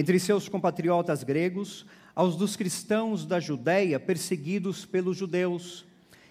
entre 0.00 0.19
seus 0.19 0.49
compatriotas 0.49 1.23
gregos, 1.23 1.85
aos 2.14 2.35
dos 2.35 2.57
cristãos 2.57 3.26
da 3.26 3.38
Judéia 3.38 4.00
perseguidos 4.00 4.87
pelos 4.87 5.14
judeus. 5.14 5.85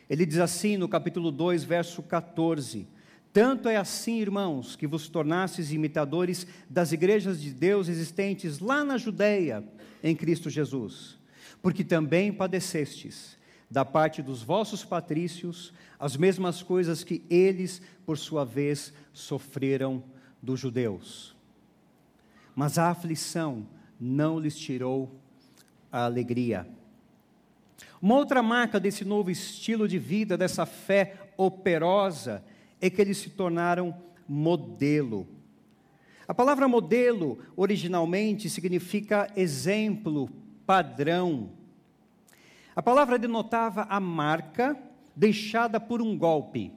Ele 0.09 0.25
diz 0.25 0.39
assim 0.39 0.75
no 0.75 0.89
capítulo 0.89 1.31
2, 1.31 1.65
verso 1.65 2.01
14: 2.01 2.87
Tanto 3.31 3.69
é 3.69 3.77
assim, 3.77 4.21
irmãos, 4.21 4.75
que 4.75 4.87
vos 4.87 5.07
tornastes 5.07 5.71
imitadores 5.71 6.47
das 6.67 6.91
igrejas 6.91 7.39
de 7.39 7.51
Deus 7.51 7.87
existentes 7.87 8.57
lá 8.57 8.83
na 8.83 8.97
Judéia, 8.97 9.63
em 10.03 10.15
Cristo 10.15 10.49
Jesus, 10.49 11.19
porque 11.61 11.83
também 11.83 12.33
padecestes 12.33 13.37
da 13.69 13.85
parte 13.85 14.23
dos 14.23 14.41
vossos 14.41 14.83
patrícios 14.83 15.71
as 15.99 16.17
mesmas 16.17 16.63
coisas 16.63 17.03
que 17.03 17.23
eles, 17.29 17.83
por 18.03 18.17
sua 18.17 18.43
vez, 18.43 18.91
sofreram 19.13 20.03
dos 20.41 20.59
judeus 20.59 21.37
mas 22.55 22.77
a 22.77 22.89
aflição 22.89 23.65
não 23.99 24.39
lhes 24.39 24.57
tirou 24.57 25.09
a 25.91 26.05
alegria. 26.05 26.67
Uma 28.01 28.15
outra 28.15 28.41
marca 28.41 28.79
desse 28.79 29.03
novo 29.03 29.29
estilo 29.29 29.87
de 29.87 29.99
vida, 29.99 30.37
dessa 30.37 30.65
fé 30.65 31.31
operosa, 31.35 32.43
é 32.79 32.89
que 32.89 33.01
eles 33.01 33.17
se 33.17 33.29
tornaram 33.31 33.95
modelo. 34.27 35.27
A 36.27 36.33
palavra 36.33 36.67
modelo 36.67 37.39
originalmente 37.57 38.49
significa 38.49 39.27
exemplo, 39.35 40.29
padrão. 40.65 41.49
A 42.75 42.81
palavra 42.81 43.17
denotava 43.17 43.87
a 43.89 43.99
marca 43.99 44.77
deixada 45.15 45.79
por 45.79 46.01
um 46.01 46.17
golpe. 46.17 46.71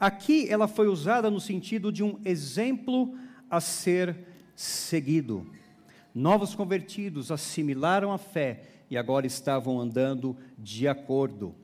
Aqui 0.00 0.48
ela 0.48 0.66
foi 0.66 0.88
usada 0.88 1.30
no 1.30 1.38
sentido 1.38 1.92
de 1.92 2.02
um 2.02 2.18
exemplo 2.24 3.14
a 3.50 3.60
ser 3.60 4.16
seguido. 4.56 5.46
Novos 6.14 6.54
convertidos 6.54 7.30
assimilaram 7.30 8.10
a 8.10 8.16
fé 8.16 8.62
e 8.88 8.96
agora 8.96 9.26
estavam 9.26 9.78
andando 9.78 10.34
de 10.58 10.88
acordo. 10.88 11.54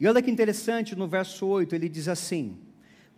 E 0.00 0.08
olha 0.08 0.22
que 0.22 0.30
interessante, 0.30 0.96
no 0.96 1.06
verso 1.06 1.46
8 1.46 1.74
ele 1.74 1.90
diz 1.90 2.08
assim: 2.08 2.58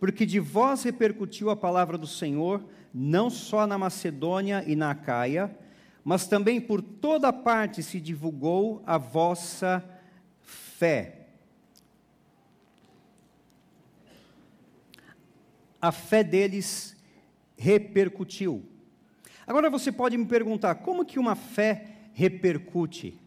Porque 0.01 0.27
de 0.27 0.41
vós 0.41 0.83
repercutiu 0.83 1.49
a 1.49 1.57
palavra 1.57 1.97
do 1.97 2.07
Senhor, 2.07 2.65
não 2.93 3.31
só 3.31 3.69
na 3.69 3.79
Macedônia 3.79 4.65
e 4.67 4.75
na 4.75 4.91
Acaia, 4.91 5.57
mas 6.03 6.27
também 6.27 6.61
por 6.61 6.83
toda 6.83 7.33
parte 7.33 7.85
se 7.85 8.01
divulgou 8.01 8.83
a 8.85 8.99
vossa 8.99 9.85
fé. 10.43 11.18
A 15.81 15.93
fé 15.93 16.23
deles 16.23 16.97
repercutiu. 17.57 18.65
Agora 19.47 19.71
você 19.71 19.91
pode 19.91 20.17
me 20.17 20.27
perguntar, 20.27 20.77
como 20.77 21.05
que 21.05 21.19
uma 21.19 21.35
fé 21.35 21.87
repercute? 22.13 23.19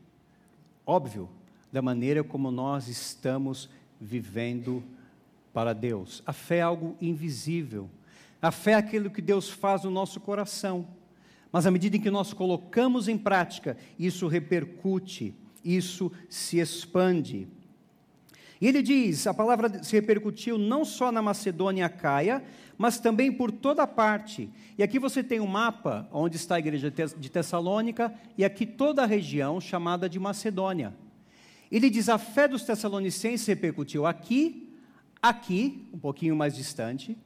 Óbvio, 0.86 1.30
da 1.72 1.82
maneira 1.82 2.24
como 2.24 2.52
nós 2.52 2.88
estamos 2.88 3.70
vivendo 4.00 4.84
para 5.54 5.74
Deus. 5.74 6.22
A 6.26 6.34
fé 6.34 6.58
é 6.58 6.62
algo 6.62 6.96
invisível. 7.02 7.90
A 8.42 8.52
fé 8.52 8.72
é 8.72 8.76
aquilo 8.76 9.10
que 9.10 9.22
Deus 9.22 9.50
faz 9.50 9.84
no 9.84 9.92
nosso 9.92 10.20
coração. 10.20 10.88
Mas 11.52 11.66
à 11.66 11.72
medida 11.72 11.98
em 11.98 12.02
que 12.02 12.10
nós 12.10 12.34
colocamos 12.34 13.08
em 13.08 13.18
prática, 13.18 13.78
isso 14.00 14.28
repercute, 14.28 15.36
isso 15.64 16.12
se 16.30 16.60
expande. 16.60 17.48
E 18.62 18.68
ele 18.68 18.84
diz: 18.84 19.26
a 19.26 19.34
palavra 19.34 19.84
se 19.84 19.94
repercutiu 19.94 20.56
não 20.56 20.86
só 20.86 21.12
na 21.12 21.20
Macedônia 21.20 21.86
e 21.86 21.90
Caia, 21.90 22.44
mas 22.78 23.00
também 23.00 23.32
por 23.32 23.52
toda 23.52 23.88
parte. 23.88 24.50
E 24.78 24.84
aqui 24.84 25.00
você 25.00 25.24
tem 25.24 25.40
um 25.40 25.48
mapa 25.48 26.08
onde 26.12 26.36
está 26.38 26.56
a 26.56 26.60
igreja 26.60 26.92
de 26.92 27.30
Tessalônica 27.30 28.14
e 28.38 28.46
aqui 28.46 28.68
toda 28.68 29.02
a 29.02 29.08
região 29.08 29.60
chamada 29.60 30.08
de 30.08 30.20
Macedônia. 30.20 30.94
Ele 31.72 31.90
diz: 31.90 32.08
a 32.08 32.20
fé 32.20 32.48
dos 32.48 32.64
tessalonicenses 32.64 33.48
repercutiu 33.48 34.06
aqui, 34.06 34.70
aqui, 35.20 35.88
um 35.92 35.98
pouquinho 35.98 36.36
mais 36.36 36.56
distante. 36.56 37.18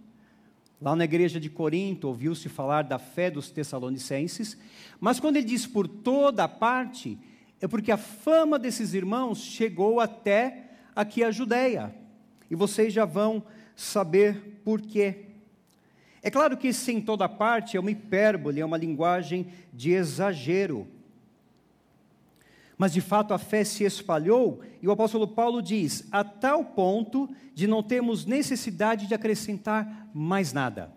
Lá 0.81 0.95
na 0.95 1.03
igreja 1.03 1.39
de 1.39 1.49
Corinto 1.49 2.07
ouviu-se 2.07 2.47
falar 2.47 2.83
da 2.83 2.99
fé 2.99 3.31
dos 3.31 3.49
tessalonicenses, 3.49 4.57
mas 4.99 5.19
quando 5.19 5.37
ele 5.37 5.45
diz 5.45 5.65
por 5.65 5.87
toda 5.87 6.47
parte, 6.47 7.17
é 7.59 7.67
porque 7.67 7.91
a 7.91 7.97
fama 7.97 8.59
desses 8.59 8.93
irmãos 8.93 9.39
chegou 9.39 9.99
até 9.99 10.64
aqui 10.95 11.23
a 11.23 11.31
Judéia. 11.31 11.93
E 12.49 12.55
vocês 12.55 12.93
já 12.93 13.05
vão 13.05 13.43
saber 13.75 14.61
por 14.63 14.81
quê. 14.81 15.25
É 16.23 16.31
claro 16.31 16.57
que 16.57 16.69
isso 16.69 16.89
em 16.89 17.01
toda 17.01 17.29
parte 17.29 17.77
é 17.77 17.79
uma 17.79 17.91
hipérbole, 17.91 18.61
é 18.61 18.65
uma 18.65 18.77
linguagem 18.77 19.47
de 19.71 19.91
exagero. 19.91 20.87
Mas 22.77 22.93
de 22.93 23.01
fato 23.01 23.33
a 23.33 23.37
fé 23.37 23.63
se 23.63 23.83
espalhou, 23.83 24.61
e 24.81 24.87
o 24.87 24.91
apóstolo 24.91 25.27
Paulo 25.27 25.61
diz: 25.61 26.07
a 26.11 26.23
tal 26.23 26.65
ponto 26.65 27.29
de 27.53 27.67
não 27.67 27.83
termos 27.83 28.25
necessidade 28.25 29.07
de 29.07 29.13
acrescentar 29.13 30.09
mais 30.13 30.51
nada. 30.51 30.91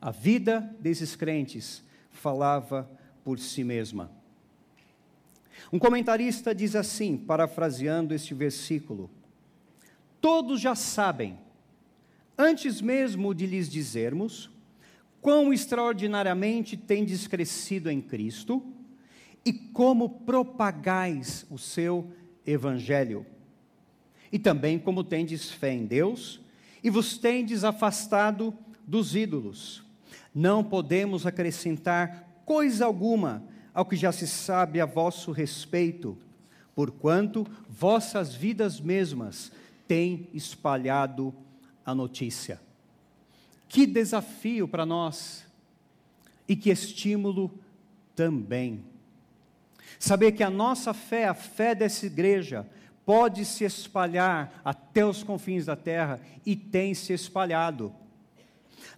A 0.00 0.10
vida 0.10 0.74
desses 0.78 1.16
crentes 1.16 1.82
falava 2.10 2.88
por 3.24 3.38
si 3.38 3.64
mesma. 3.64 4.10
Um 5.72 5.78
comentarista 5.78 6.52
diz 6.52 6.74
assim, 6.74 7.16
parafraseando 7.16 8.12
este 8.12 8.34
versículo: 8.34 9.08
Todos 10.20 10.60
já 10.60 10.74
sabem, 10.74 11.38
antes 12.36 12.80
mesmo 12.80 13.32
de 13.32 13.46
lhes 13.46 13.68
dizermos, 13.68 14.50
quão 15.20 15.52
extraordinariamente 15.52 16.76
tendes 16.76 17.28
crescido 17.28 17.88
em 17.88 18.00
Cristo 18.00 18.64
e 19.44 19.52
como 19.52 20.08
propagais 20.08 21.46
o 21.48 21.56
seu 21.56 22.10
evangelho. 22.46 23.24
E 24.32 24.38
também 24.38 24.78
como 24.78 25.04
tendes 25.04 25.50
fé 25.50 25.72
em 25.72 25.86
Deus 25.86 26.40
e 26.82 26.90
vos 26.90 27.16
tendes 27.16 27.62
afastado 27.62 28.54
dos 28.86 29.14
ídolos. 29.14 29.84
Não 30.34 30.64
podemos 30.64 31.26
acrescentar 31.26 32.42
coisa 32.44 32.86
alguma 32.86 33.44
ao 33.74 33.84
que 33.84 33.96
já 33.96 34.12
se 34.12 34.26
sabe 34.26 34.80
a 34.80 34.86
vosso 34.86 35.32
respeito, 35.32 36.16
porquanto 36.74 37.46
vossas 37.68 38.34
vidas 38.34 38.80
mesmas 38.80 39.52
têm 39.86 40.28
espalhado 40.32 41.34
a 41.84 41.94
notícia. 41.94 42.60
Que 43.68 43.86
desafio 43.86 44.66
para 44.66 44.84
nós 44.84 45.44
e 46.48 46.56
que 46.56 46.70
estímulo 46.70 47.50
também. 48.16 48.84
Saber 49.98 50.32
que 50.32 50.42
a 50.42 50.50
nossa 50.50 50.92
fé, 50.92 51.26
a 51.26 51.34
fé 51.34 51.74
dessa 51.74 52.06
igreja, 52.06 52.66
pode 53.04 53.44
se 53.44 53.64
espalhar 53.64 54.60
até 54.64 55.04
os 55.04 55.22
confins 55.22 55.66
da 55.66 55.76
terra 55.76 56.20
e 56.44 56.56
tem 56.56 56.94
se 56.94 57.12
espalhado. 57.12 57.92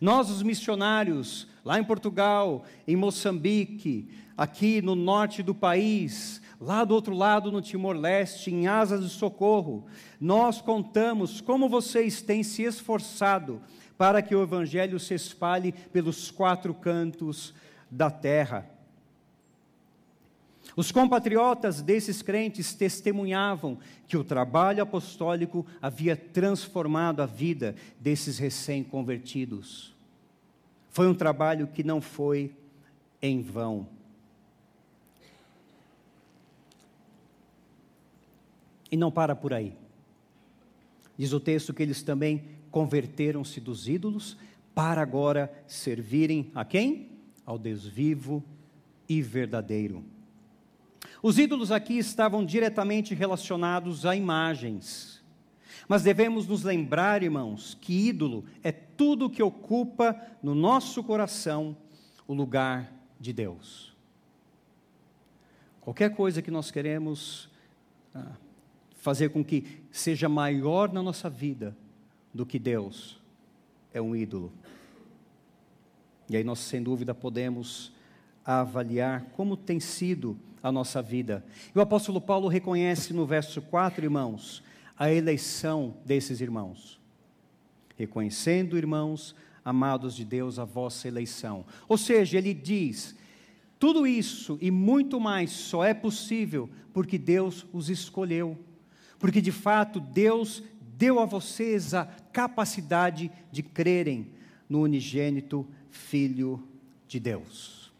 Nós, 0.00 0.30
os 0.30 0.42
missionários, 0.42 1.48
lá 1.64 1.78
em 1.78 1.84
Portugal, 1.84 2.64
em 2.86 2.96
Moçambique, 2.96 4.08
aqui 4.36 4.80
no 4.82 4.94
norte 4.94 5.42
do 5.42 5.54
país, 5.54 6.40
lá 6.60 6.84
do 6.84 6.94
outro 6.94 7.14
lado 7.14 7.50
no 7.50 7.60
Timor-Leste, 7.60 8.50
em 8.50 8.66
Asas 8.66 9.02
de 9.02 9.10
Socorro, 9.10 9.86
nós 10.20 10.60
contamos 10.60 11.40
como 11.40 11.68
vocês 11.68 12.22
têm 12.22 12.42
se 12.42 12.62
esforçado 12.62 13.60
para 13.96 14.22
que 14.22 14.34
o 14.34 14.42
Evangelho 14.42 14.98
se 14.98 15.14
espalhe 15.14 15.72
pelos 15.72 16.30
quatro 16.30 16.74
cantos 16.74 17.54
da 17.90 18.10
terra. 18.10 18.68
Os 20.74 20.90
compatriotas 20.90 21.82
desses 21.82 22.22
crentes 22.22 22.74
testemunhavam 22.74 23.78
que 24.06 24.16
o 24.16 24.24
trabalho 24.24 24.82
apostólico 24.82 25.66
havia 25.80 26.16
transformado 26.16 27.20
a 27.20 27.26
vida 27.26 27.74
desses 28.00 28.38
recém-convertidos. 28.38 29.94
Foi 30.90 31.06
um 31.06 31.14
trabalho 31.14 31.66
que 31.66 31.82
não 31.82 32.00
foi 32.00 32.54
em 33.20 33.42
vão. 33.42 33.86
E 38.92 38.96
não 38.96 39.10
para 39.10 39.34
por 39.34 39.52
aí. 39.52 39.74
Diz 41.16 41.32
o 41.32 41.40
texto 41.40 41.74
que 41.74 41.82
eles 41.82 42.02
também 42.02 42.44
converteram-se 42.70 43.60
dos 43.60 43.88
ídolos 43.88 44.36
para 44.74 45.02
agora 45.02 45.52
servirem 45.66 46.50
a 46.54 46.64
quem? 46.64 47.10
Ao 47.44 47.58
Deus 47.58 47.86
vivo 47.86 48.44
e 49.08 49.20
verdadeiro. 49.20 50.04
Os 51.22 51.38
ídolos 51.38 51.70
aqui 51.70 51.98
estavam 51.98 52.44
diretamente 52.44 53.14
relacionados 53.14 54.04
a 54.04 54.14
imagens. 54.14 55.22
Mas 55.88 56.02
devemos 56.02 56.46
nos 56.46 56.62
lembrar, 56.62 57.22
irmãos, 57.22 57.76
que 57.80 58.08
ídolo 58.08 58.44
é 58.62 58.72
tudo 58.72 59.30
que 59.30 59.42
ocupa 59.42 60.20
no 60.42 60.54
nosso 60.54 61.02
coração 61.02 61.76
o 62.26 62.34
lugar 62.34 62.92
de 63.18 63.32
Deus. 63.32 63.94
Qualquer 65.80 66.14
coisa 66.14 66.40
que 66.40 66.50
nós 66.50 66.70
queremos 66.70 67.48
ah, 68.14 68.32
fazer 69.02 69.30
com 69.30 69.44
que 69.44 69.82
seja 69.90 70.28
maior 70.28 70.92
na 70.92 71.02
nossa 71.02 71.28
vida 71.28 71.76
do 72.32 72.46
que 72.46 72.56
Deus, 72.56 73.20
é 73.92 74.00
um 74.00 74.14
ídolo. 74.14 74.52
E 76.30 76.36
aí 76.36 76.44
nós, 76.44 76.60
sem 76.60 76.80
dúvida, 76.80 77.12
podemos 77.12 77.92
avaliar 78.44 79.24
como 79.32 79.56
tem 79.56 79.80
sido 79.80 80.38
a 80.62 80.70
nossa 80.70 81.02
vida. 81.02 81.44
E 81.74 81.78
o 81.78 81.82
apóstolo 81.82 82.20
Paulo 82.20 82.46
reconhece 82.46 83.12
no 83.12 83.26
verso 83.26 83.60
4, 83.60 84.04
irmãos, 84.04 84.62
a 84.96 85.12
eleição 85.12 85.96
desses 86.06 86.40
irmãos. 86.40 87.00
Reconhecendo, 87.96 88.78
irmãos, 88.78 89.34
amados 89.64 90.14
de 90.14 90.24
Deus, 90.24 90.60
a 90.60 90.64
vossa 90.64 91.08
eleição. 91.08 91.66
Ou 91.88 91.98
seja, 91.98 92.38
ele 92.38 92.54
diz: 92.54 93.16
tudo 93.80 94.06
isso 94.06 94.58
e 94.60 94.70
muito 94.70 95.18
mais 95.18 95.50
só 95.50 95.84
é 95.84 95.92
possível 95.92 96.70
porque 96.92 97.18
Deus 97.18 97.66
os 97.72 97.90
escolheu 97.90 98.56
porque 99.22 99.40
de 99.40 99.52
fato 99.52 100.00
Deus 100.00 100.64
deu 100.98 101.20
a 101.20 101.24
vocês 101.24 101.94
a 101.94 102.06
capacidade 102.32 103.30
de 103.52 103.62
crerem 103.62 104.32
no 104.68 104.82
unigênito 104.82 105.64
Filho 105.90 106.60
de 107.06 107.20
Deus. 107.20 107.92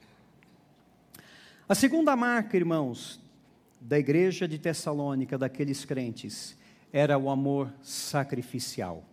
A 1.69 1.77
segunda 1.77 2.17
marca, 2.17 2.57
irmãos, 2.57 3.21
da 3.81 4.01
igreja 4.01 4.49
de 4.49 4.59
Tessalônica, 4.59 5.39
daqueles 5.39 5.85
crentes, 5.85 6.59
era 6.93 7.17
o 7.17 7.31
amor 7.31 7.73
sacrificial. 7.83 9.05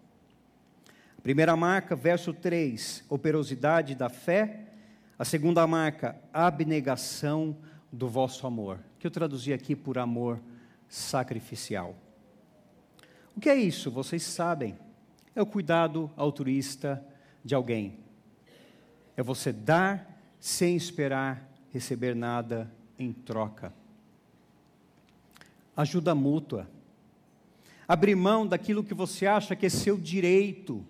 A 1.15 1.21
primeira 1.21 1.55
marca, 1.55 1.95
verso 1.95 2.33
3, 2.33 3.03
operosidade 3.07 3.93
da 3.93 4.09
fé. 4.09 4.61
A 5.17 5.23
segunda 5.23 5.67
marca, 5.67 6.19
abnegação 6.33 7.55
do 7.93 8.09
vosso 8.09 8.47
amor, 8.47 8.79
que 8.97 9.05
eu 9.05 9.11
traduzi 9.11 9.53
aqui 9.53 9.75
por 9.75 9.99
amor 9.99 10.39
sacrificial. 10.89 11.95
O 13.37 13.39
que 13.39 13.49
é 13.49 13.55
isso? 13.55 13.89
Vocês 13.91 14.23
sabem. 14.23 14.77
É 15.35 15.41
o 15.41 15.45
cuidado 15.45 16.11
altruísta 16.17 17.05
de 17.45 17.55
alguém. 17.55 17.99
É 19.15 19.23
você 19.23 19.53
dar 19.53 20.19
sem 20.39 20.75
esperar 20.75 21.47
receber 21.71 22.15
nada 22.15 22.69
em 22.97 23.13
troca. 23.13 23.71
Ajuda 25.77 26.15
mútua. 26.15 26.69
Abrir 27.87 28.15
mão 28.15 28.45
daquilo 28.45 28.83
que 28.83 28.93
você 28.93 29.25
acha 29.25 29.55
que 29.55 29.65
é 29.65 29.69
seu 29.69 29.97
direito 29.97 30.85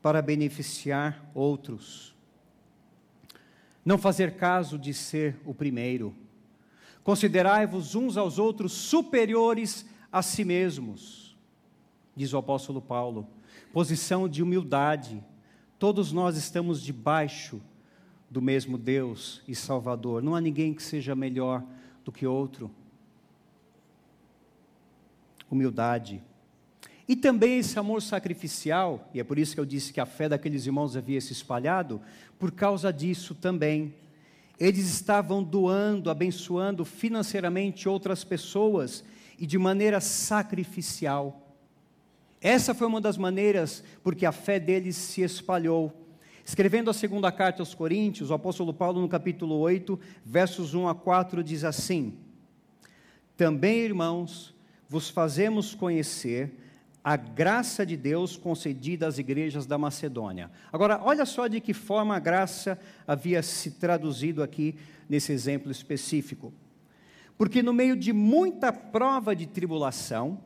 para 0.00 0.22
beneficiar 0.22 1.28
outros. 1.34 2.14
Não 3.84 3.98
fazer 3.98 4.36
caso 4.36 4.78
de 4.78 4.94
ser 4.94 5.36
o 5.44 5.52
primeiro 5.54 6.14
Considerai-vos 7.06 7.94
uns 7.94 8.16
aos 8.16 8.36
outros 8.36 8.72
superiores 8.72 9.86
a 10.10 10.22
si 10.22 10.44
mesmos, 10.44 11.36
diz 12.16 12.32
o 12.32 12.36
apóstolo 12.36 12.82
Paulo. 12.82 13.28
Posição 13.72 14.28
de 14.28 14.42
humildade. 14.42 15.22
Todos 15.78 16.10
nós 16.10 16.36
estamos 16.36 16.82
debaixo 16.82 17.62
do 18.28 18.42
mesmo 18.42 18.76
Deus 18.76 19.40
e 19.46 19.54
Salvador. 19.54 20.20
Não 20.20 20.34
há 20.34 20.40
ninguém 20.40 20.74
que 20.74 20.82
seja 20.82 21.14
melhor 21.14 21.62
do 22.04 22.10
que 22.10 22.26
outro. 22.26 22.72
humildade. 25.48 26.20
E 27.06 27.14
também 27.14 27.60
esse 27.60 27.78
amor 27.78 28.02
sacrificial, 28.02 29.08
e 29.14 29.20
é 29.20 29.22
por 29.22 29.38
isso 29.38 29.54
que 29.54 29.60
eu 29.60 29.64
disse 29.64 29.92
que 29.92 30.00
a 30.00 30.06
fé 30.06 30.28
daqueles 30.28 30.66
irmãos 30.66 30.96
havia 30.96 31.20
se 31.20 31.32
espalhado, 31.32 32.00
por 32.36 32.50
causa 32.50 32.92
disso 32.92 33.32
também. 33.32 33.94
Eles 34.58 34.86
estavam 34.86 35.42
doando, 35.42 36.10
abençoando 36.10 36.84
financeiramente 36.84 37.88
outras 37.88 38.24
pessoas 38.24 39.04
e 39.38 39.46
de 39.46 39.58
maneira 39.58 40.00
sacrificial. 40.00 41.54
Essa 42.40 42.74
foi 42.74 42.86
uma 42.86 43.00
das 43.00 43.18
maneiras 43.18 43.84
porque 44.02 44.24
a 44.24 44.32
fé 44.32 44.58
deles 44.58 44.96
se 44.96 45.22
espalhou. 45.22 45.92
Escrevendo 46.44 46.88
a 46.88 46.94
segunda 46.94 47.30
carta 47.32 47.60
aos 47.60 47.74
Coríntios, 47.74 48.30
o 48.30 48.34
apóstolo 48.34 48.72
Paulo, 48.72 49.00
no 49.00 49.08
capítulo 49.08 49.56
8, 49.56 49.98
versos 50.24 50.74
1 50.74 50.88
a 50.88 50.94
4, 50.94 51.42
diz 51.42 51.64
assim: 51.64 52.14
Também, 53.36 53.80
irmãos, 53.80 54.54
vos 54.88 55.10
fazemos 55.10 55.74
conhecer 55.74 56.65
a 57.06 57.16
graça 57.16 57.86
de 57.86 57.96
Deus 57.96 58.36
concedida 58.36 59.06
às 59.06 59.16
igrejas 59.16 59.64
da 59.64 59.78
Macedônia. 59.78 60.50
Agora, 60.72 61.00
olha 61.04 61.24
só 61.24 61.46
de 61.46 61.60
que 61.60 61.72
forma 61.72 62.16
a 62.16 62.18
graça 62.18 62.76
havia 63.06 63.44
se 63.44 63.70
traduzido 63.70 64.42
aqui 64.42 64.74
nesse 65.08 65.30
exemplo 65.30 65.70
específico. 65.70 66.52
Porque 67.38 67.62
no 67.62 67.72
meio 67.72 67.94
de 67.94 68.12
muita 68.12 68.72
prova 68.72 69.36
de 69.36 69.46
tribulação, 69.46 70.40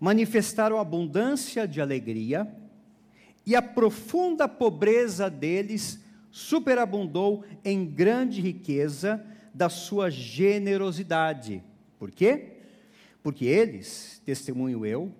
manifestaram 0.00 0.80
abundância 0.80 1.68
de 1.68 1.78
alegria, 1.78 2.50
e 3.44 3.54
a 3.54 3.60
profunda 3.60 4.48
pobreza 4.48 5.28
deles 5.28 6.02
superabundou 6.30 7.44
em 7.62 7.84
grande 7.84 8.40
riqueza 8.40 9.22
da 9.52 9.68
sua 9.68 10.08
generosidade. 10.08 11.62
Por 11.98 12.10
quê? 12.10 12.52
Porque 13.22 13.44
eles, 13.44 14.22
testemunho 14.24 14.86
eu, 14.86 15.12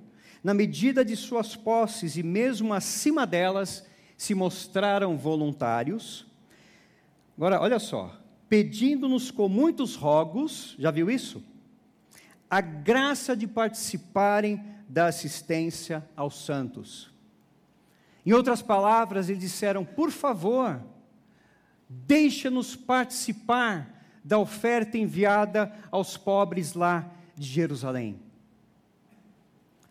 na 0.42 0.52
medida 0.52 1.04
de 1.04 1.16
suas 1.16 1.54
posses 1.54 2.16
e 2.16 2.22
mesmo 2.22 2.74
acima 2.74 3.26
delas, 3.26 3.86
se 4.16 4.34
mostraram 4.34 5.16
voluntários. 5.16 6.26
Agora, 7.36 7.60
olha 7.60 7.78
só, 7.78 8.18
pedindo-nos 8.48 9.30
com 9.30 9.48
muitos 9.48 9.94
rogos, 9.94 10.74
já 10.78 10.90
viu 10.90 11.10
isso? 11.10 11.42
A 12.50 12.60
graça 12.60 13.36
de 13.36 13.46
participarem 13.46 14.62
da 14.88 15.06
assistência 15.06 16.06
aos 16.14 16.44
santos. 16.44 17.10
Em 18.26 18.32
outras 18.32 18.62
palavras, 18.62 19.28
eles 19.28 19.40
disseram: 19.40 19.84
por 19.84 20.10
favor, 20.10 20.80
deixa-nos 21.88 22.76
participar 22.76 24.20
da 24.24 24.38
oferta 24.38 24.98
enviada 24.98 25.72
aos 25.90 26.16
pobres 26.16 26.74
lá 26.74 27.10
de 27.36 27.48
Jerusalém. 27.48 28.20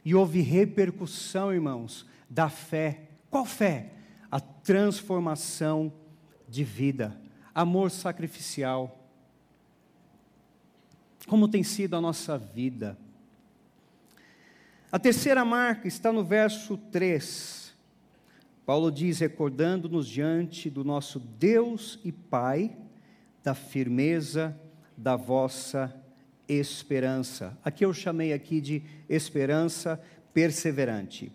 E 0.03 0.15
houve 0.15 0.41
repercussão, 0.41 1.53
irmãos, 1.53 2.05
da 2.29 2.49
fé. 2.49 3.09
Qual 3.29 3.45
fé? 3.45 3.91
A 4.29 4.39
transformação 4.39 5.93
de 6.47 6.63
vida, 6.63 7.19
amor 7.53 7.91
sacrificial. 7.91 8.97
Como 11.27 11.47
tem 11.47 11.63
sido 11.63 11.95
a 11.95 12.01
nossa 12.01 12.37
vida? 12.37 12.97
A 14.91 14.99
terceira 14.99 15.45
marca 15.45 15.87
está 15.87 16.11
no 16.11 16.23
verso 16.23 16.77
3. 16.77 17.73
Paulo 18.65 18.91
diz: 18.91 19.19
recordando-nos 19.19 20.07
diante 20.07 20.69
do 20.69 20.83
nosso 20.83 21.19
Deus 21.19 21.99
e 22.03 22.11
Pai, 22.11 22.75
da 23.43 23.53
firmeza 23.53 24.59
da 24.97 25.15
vossa 25.15 26.00
esperança. 26.53 27.57
Aqui 27.63 27.85
eu 27.85 27.93
chamei 27.93 28.33
aqui 28.33 28.59
de 28.59 28.83
esperança 29.09 30.01
perseverante. 30.33 31.31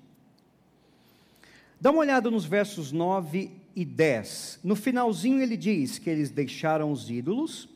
Dá 1.80 1.90
uma 1.90 2.00
olhada 2.00 2.30
nos 2.30 2.44
versos 2.44 2.92
9 2.92 3.50
e 3.74 3.84
10. 3.84 4.60
No 4.64 4.74
finalzinho 4.74 5.42
ele 5.42 5.56
diz 5.56 5.98
que 5.98 6.08
eles 6.08 6.30
deixaram 6.30 6.90
os 6.90 7.10
ídolos 7.10 7.68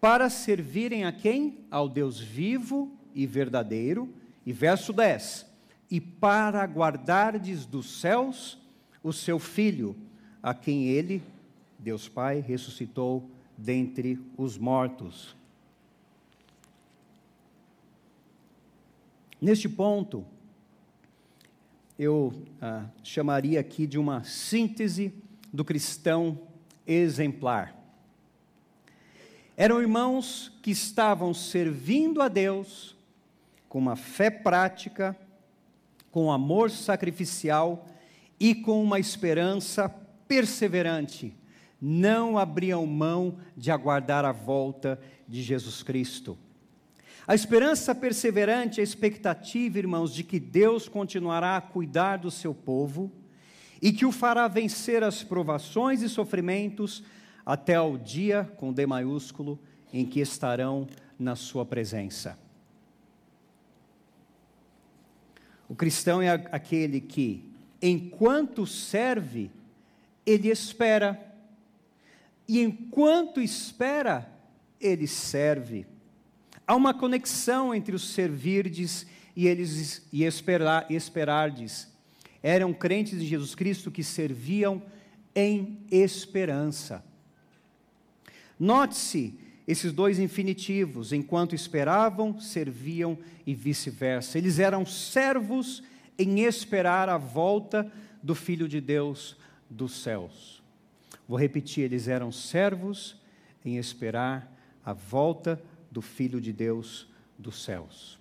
para 0.00 0.28
servirem 0.30 1.04
a 1.04 1.12
quem? 1.12 1.58
Ao 1.70 1.88
Deus 1.88 2.18
vivo 2.18 2.90
e 3.14 3.26
verdadeiro 3.26 4.08
e 4.44 4.52
verso 4.52 4.92
10: 4.92 5.46
E 5.90 6.00
para 6.00 6.64
guardardes 6.64 7.66
dos 7.66 8.00
céus 8.00 8.58
o 9.02 9.12
seu 9.12 9.38
filho, 9.38 9.96
a 10.42 10.52
quem 10.54 10.88
ele, 10.88 11.22
Deus 11.78 12.08
Pai, 12.08 12.40
ressuscitou 12.40 13.28
dentre 13.56 14.18
os 14.36 14.58
mortos. 14.58 15.36
Neste 19.40 19.68
ponto, 19.68 20.26
eu 21.98 22.32
ah, 22.60 22.84
chamaria 23.02 23.58
aqui 23.58 23.86
de 23.86 23.98
uma 23.98 24.22
síntese 24.22 25.14
do 25.50 25.64
cristão 25.64 26.38
exemplar. 26.86 27.74
Eram 29.56 29.80
irmãos 29.80 30.52
que 30.62 30.70
estavam 30.70 31.32
servindo 31.32 32.20
a 32.20 32.28
Deus 32.28 32.96
com 33.66 33.78
uma 33.78 33.96
fé 33.96 34.30
prática, 34.30 35.16
com 36.10 36.30
amor 36.30 36.70
sacrificial 36.70 37.86
e 38.38 38.54
com 38.54 38.82
uma 38.82 38.98
esperança 38.98 39.88
perseverante, 40.28 41.34
não 41.80 42.36
abriam 42.36 42.86
mão 42.86 43.38
de 43.56 43.70
aguardar 43.70 44.24
a 44.24 44.32
volta 44.32 45.00
de 45.26 45.42
Jesus 45.42 45.82
Cristo. 45.82 46.36
A 47.30 47.34
esperança 47.36 47.94
perseverante 47.94 48.80
é 48.80 48.82
a 48.82 48.82
expectativa, 48.82 49.78
irmãos, 49.78 50.12
de 50.12 50.24
que 50.24 50.40
Deus 50.40 50.88
continuará 50.88 51.56
a 51.56 51.60
cuidar 51.60 52.16
do 52.16 52.28
seu 52.28 52.52
povo 52.52 53.08
e 53.80 53.92
que 53.92 54.04
o 54.04 54.10
fará 54.10 54.48
vencer 54.48 55.04
as 55.04 55.22
provações 55.22 56.02
e 56.02 56.08
sofrimentos 56.08 57.04
até 57.46 57.76
ao 57.76 57.96
dia, 57.96 58.50
com 58.56 58.72
D 58.72 58.84
maiúsculo, 58.84 59.60
em 59.92 60.04
que 60.04 60.18
estarão 60.18 60.88
na 61.16 61.36
sua 61.36 61.64
presença. 61.64 62.36
O 65.68 65.74
cristão 65.76 66.20
é 66.20 66.30
aquele 66.30 67.00
que, 67.00 67.48
enquanto 67.80 68.66
serve, 68.66 69.52
ele 70.26 70.48
espera. 70.48 71.32
E 72.48 72.60
enquanto 72.60 73.40
espera, 73.40 74.28
ele 74.80 75.06
serve. 75.06 75.86
Há 76.70 76.76
uma 76.76 76.94
conexão 76.94 77.74
entre 77.74 77.96
os 77.96 78.10
servirdes 78.10 79.04
e 79.34 79.48
eles 79.48 80.06
e 80.12 80.22
esperar, 80.22 80.88
esperardes. 80.88 81.88
Eram 82.40 82.72
crentes 82.72 83.18
de 83.18 83.26
Jesus 83.26 83.56
Cristo 83.56 83.90
que 83.90 84.04
serviam 84.04 84.80
em 85.34 85.80
esperança. 85.90 87.04
Note-se 88.56 89.34
esses 89.66 89.92
dois 89.92 90.20
infinitivos, 90.20 91.12
enquanto 91.12 91.56
esperavam, 91.56 92.38
serviam 92.38 93.18
e 93.44 93.52
vice-versa. 93.52 94.38
Eles 94.38 94.60
eram 94.60 94.86
servos 94.86 95.82
em 96.16 96.42
esperar 96.42 97.08
a 97.08 97.18
volta 97.18 97.90
do 98.22 98.36
Filho 98.36 98.68
de 98.68 98.80
Deus 98.80 99.36
dos 99.68 100.04
céus. 100.04 100.62
Vou 101.26 101.36
repetir: 101.36 101.82
eles 101.82 102.06
eram 102.06 102.30
servos 102.30 103.16
em 103.64 103.76
esperar 103.76 104.56
a 104.84 104.92
volta 104.92 105.60
do 105.90 106.00
Filho 106.00 106.40
de 106.40 106.52
Deus 106.52 107.08
dos 107.38 107.62
céus. 107.62 108.18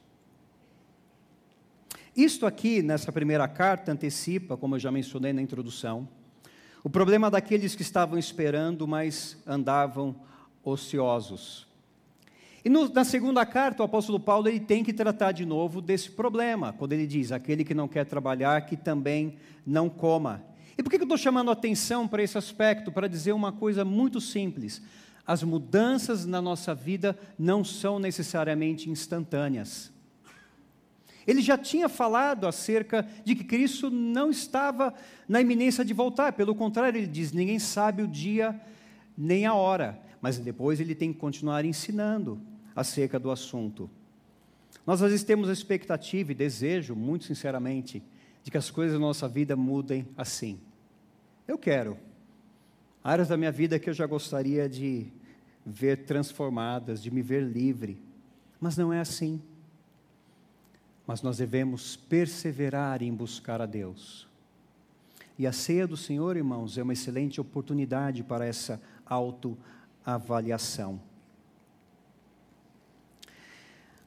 Isto 2.16 2.46
aqui, 2.46 2.82
nessa 2.82 3.12
primeira 3.12 3.48
carta, 3.48 3.92
antecipa, 3.92 4.58
como 4.58 4.76
eu 4.76 4.80
já 4.80 4.92
mencionei 4.92 5.32
na 5.32 5.42
introdução, 5.42 6.08
o 6.84 6.90
problema 6.90 7.30
daqueles 7.30 7.76
que 7.76 7.82
estavam 7.82 8.18
esperando, 8.18 8.88
mas 8.88 9.38
andavam 9.46 10.16
ociosos. 10.64 11.68
E 12.64 12.70
no, 12.70 12.90
na 12.90 13.06
segunda 13.06 13.46
carta, 13.46 13.84
o 13.84 13.86
apóstolo 13.86 14.20
Paulo 14.20 14.48
ele 14.48 14.60
tem 14.60 14.84
que 14.84 14.92
tratar 14.92 15.32
de 15.32 15.46
novo 15.46 15.82
desse 15.82 16.12
problema, 16.12 16.74
quando 16.74 16.94
ele 16.94 17.08
diz: 17.08 17.32
aquele 17.32 17.64
que 17.64 17.74
não 17.74 17.88
quer 17.88 18.06
trabalhar, 18.06 18.66
que 18.66 18.76
também 18.76 19.38
não 19.66 19.90
coma. 19.90 20.44
E 20.78 20.84
por 20.84 20.90
que 20.90 20.98
eu 20.98 21.04
estou 21.04 21.18
chamando 21.18 21.52
atenção 21.52 22.08
para 22.08 22.24
esse 22.24 22.38
aspecto? 22.38 22.92
Para 22.92 23.08
dizer 23.08 23.32
uma 23.32 23.52
coisa 23.52 23.86
muito 23.86 24.20
simples: 24.20 24.82
as 25.30 25.44
mudanças 25.44 26.26
na 26.26 26.42
nossa 26.42 26.74
vida 26.74 27.18
não 27.38 27.64
são 27.64 28.00
necessariamente 28.00 28.90
instantâneas. 28.90 29.92
Ele 31.28 31.42
já 31.42 31.58
tinha 31.58 31.88
falado 31.88 32.48
acerca 32.48 33.08
de 33.24 33.36
que 33.36 33.44
Cristo 33.44 33.90
não 33.90 34.32
estava 34.32 34.94
na 35.28 35.40
iminência 35.40 35.86
de 35.86 35.94
voltar, 35.94 36.34
pelo 36.34 36.56
contrário, 36.56 36.98
ele 36.98 37.08
diz: 37.08 37.32
ninguém 37.32 37.60
sabe 37.60 38.02
o 38.02 38.08
dia 38.08 38.60
nem 39.18 39.46
a 39.46 39.54
hora 39.54 40.10
mas 40.22 40.38
depois 40.38 40.80
ele 40.80 40.96
tem 40.96 41.14
que 41.14 41.20
continuar 41.20 41.66
ensinando 41.66 42.42
acerca 42.76 43.20
do 43.20 43.32
assunto. 43.32 43.90
Nós 44.86 45.02
às 45.02 45.12
vezes 45.12 45.26
temos 45.26 45.50
a 45.50 45.54
expectativa 45.54 46.32
e 46.32 46.36
desejo, 46.36 46.96
muito 46.96 47.26
sinceramente, 47.26 48.04
de 48.44 48.52
que 48.52 48.58
as 48.58 48.70
coisas 48.70 48.94
da 48.94 49.00
nossa 49.00 49.28
vida 49.28 49.56
mudem 49.56 50.08
assim. 50.18 50.60
Eu 51.48 51.58
quero. 51.58 51.98
Áreas 53.04 53.28
da 53.28 53.38
minha 53.38 53.52
vida 53.52 53.80
que 53.80 53.90
eu 53.90 53.94
já 53.94 54.06
gostaria 54.06 54.68
de 54.68 55.08
ver 55.66 56.06
transformadas, 56.06 57.02
de 57.02 57.12
me 57.12 57.22
ver 57.22 57.44
livre. 57.44 58.02
Mas 58.60 58.78
não 58.78 58.92
é 58.92 59.00
assim. 59.00 59.42
mas 61.08 61.24
nós 61.24 61.38
devemos 61.38 61.96
perseverar 61.96 63.02
em 63.02 63.12
buscar 63.12 63.62
a 63.62 63.66
Deus. 63.66 64.28
E 65.40 65.48
a 65.48 65.52
ceia 65.52 65.88
do 65.88 65.98
Senhor, 65.98 66.38
irmãos, 66.38 66.78
é 66.78 66.84
uma 66.84 66.94
excelente 66.94 67.42
oportunidade 67.42 68.22
para 68.22 68.46
essa 68.46 68.80
autoavaliação. 69.08 71.02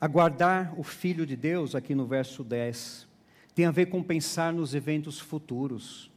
Aguardar 0.01 0.79
o 0.79 0.85
Filho 0.85 1.27
de 1.27 1.35
Deus, 1.35 1.75
aqui 1.75 1.93
no 1.93 2.07
verso 2.07 2.45
10, 2.45 3.09
tem 3.53 3.67
a 3.67 3.71
ver 3.73 3.87
com 3.87 4.01
pensar 4.01 4.53
nos 4.53 4.73
eventos 4.75 5.19
futuros, 5.19 6.09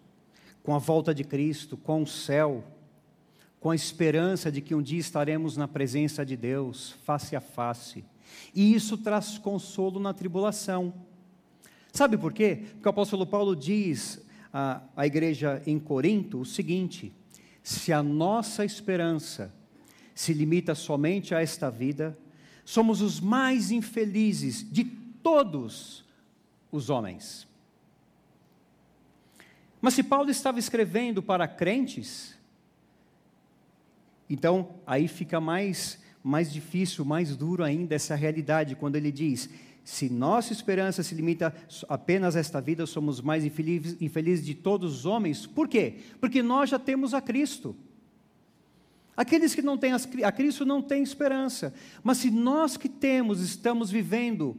com 0.62 0.76
a 0.76 0.80
volta 0.80 1.16
de 1.16 1.24
Cristo, 1.24 1.76
com 1.78 2.04
o 2.04 2.08
céu, 2.08 2.64
com 3.66 3.72
a 3.72 3.76
esperança 3.76 4.52
de 4.52 4.62
que 4.62 4.76
um 4.76 4.82
dia 4.84 5.00
estaremos 5.00 5.58
na 5.58 5.68
presença 5.68 6.24
de 6.24 6.38
Deus, 6.38 6.92
face 7.04 7.36
a 7.36 7.42
face. 7.42 8.06
E 8.54 8.76
isso 8.76 8.96
traz 8.96 9.40
consolo 9.40 10.00
na 10.00 10.14
tribulação. 10.14 10.94
Sabe 11.92 12.16
por 12.16 12.32
quê? 12.32 12.60
Porque 12.74 12.88
o 12.88 12.92
apóstolo 12.92 13.26
Paulo 13.26 13.56
diz 13.56 14.24
à, 14.54 14.84
à 14.96 15.08
igreja 15.08 15.64
em 15.66 15.80
Corinto 15.80 16.42
o 16.42 16.46
seguinte: 16.46 17.12
se 17.64 17.92
a 17.92 18.04
nossa 18.04 18.64
esperança 18.64 19.52
se 20.14 20.32
limita 20.32 20.76
somente 20.76 21.34
a 21.34 21.42
esta 21.42 21.72
vida, 21.72 22.16
somos 22.64 23.02
os 23.02 23.20
mais 23.20 23.72
infelizes 23.72 24.64
de 24.72 24.84
todos 24.84 26.06
os 26.72 26.92
homens. 26.92 27.48
Mas 29.82 29.96
se 29.96 30.04
Paulo 30.04 30.30
estava 30.30 30.60
escrevendo 30.60 31.24
para 31.24 31.48
crentes, 31.48 32.36
então 34.30 34.76
aí 34.86 35.08
fica 35.08 35.40
mais 35.40 36.04
mais 36.26 36.52
difícil, 36.52 37.06
mais 37.06 37.36
duro 37.38 37.64
ainda 37.64 37.94
essa 37.94 38.16
realidade, 38.16 38.76
quando 38.76 38.96
ele 38.96 39.12
diz: 39.12 39.48
se 39.84 40.10
nossa 40.10 40.52
esperança 40.52 41.04
se 41.04 41.14
limita 41.14 41.54
apenas 41.88 42.36
a 42.36 42.40
esta 42.40 42.60
vida, 42.60 42.88
somos 42.88 43.22
mais 43.22 43.46
infelizes, 43.46 43.96
infelizes 44.02 44.44
de 44.44 44.56
todos 44.56 44.92
os 44.92 45.06
homens. 45.06 45.46
Por 45.46 45.68
quê? 45.68 45.98
Porque 46.20 46.42
nós 46.42 46.72
já 46.72 46.80
temos 46.80 47.14
a 47.14 47.22
Cristo. 47.22 47.76
Aqueles 49.16 49.54
que 49.54 49.62
não 49.62 49.78
têm 49.78 49.94
a 49.94 50.32
Cristo 50.32 50.66
não 50.66 50.82
têm 50.82 51.04
esperança. 51.04 51.72
Mas 52.04 52.18
se 52.18 52.32
nós 52.32 52.76
que 52.76 52.90
temos 52.90 53.40
estamos 53.40 53.92
vivendo 53.92 54.58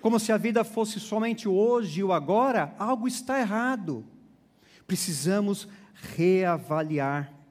como 0.00 0.20
se 0.20 0.30
a 0.30 0.36
vida 0.36 0.62
fosse 0.62 1.00
somente 1.00 1.48
hoje 1.48 2.02
ou 2.02 2.12
agora, 2.12 2.74
algo 2.78 3.08
está 3.08 3.40
errado. 3.40 4.04
Precisamos 4.86 5.66
reavaliar 6.16 7.41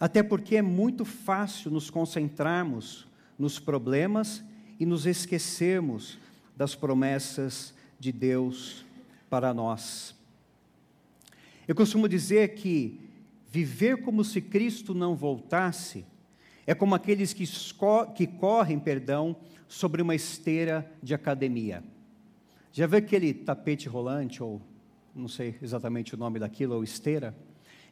Até 0.00 0.22
porque 0.22 0.56
é 0.56 0.62
muito 0.62 1.04
fácil 1.04 1.70
nos 1.70 1.90
concentrarmos 1.90 3.06
nos 3.38 3.58
problemas 3.58 4.44
e 4.78 4.86
nos 4.86 5.06
esquecermos 5.06 6.18
das 6.56 6.74
promessas 6.74 7.74
de 7.98 8.12
Deus 8.12 8.84
para 9.28 9.52
nós. 9.52 10.14
Eu 11.66 11.74
costumo 11.74 12.08
dizer 12.08 12.54
que 12.54 13.00
viver 13.50 14.02
como 14.02 14.24
se 14.24 14.40
Cristo 14.40 14.94
não 14.94 15.14
voltasse 15.14 16.04
é 16.66 16.74
como 16.74 16.94
aqueles 16.94 17.32
que, 17.32 17.44
que 18.14 18.26
correm, 18.26 18.78
perdão, 18.78 19.36
sobre 19.66 20.02
uma 20.02 20.14
esteira 20.14 20.90
de 21.02 21.14
academia. 21.14 21.82
Já 22.72 22.86
viu 22.86 22.98
aquele 22.98 23.34
tapete 23.34 23.88
rolante, 23.88 24.42
ou 24.42 24.62
não 25.14 25.28
sei 25.28 25.56
exatamente 25.60 26.14
o 26.14 26.18
nome 26.18 26.38
daquilo, 26.38 26.76
ou 26.76 26.84
esteira? 26.84 27.34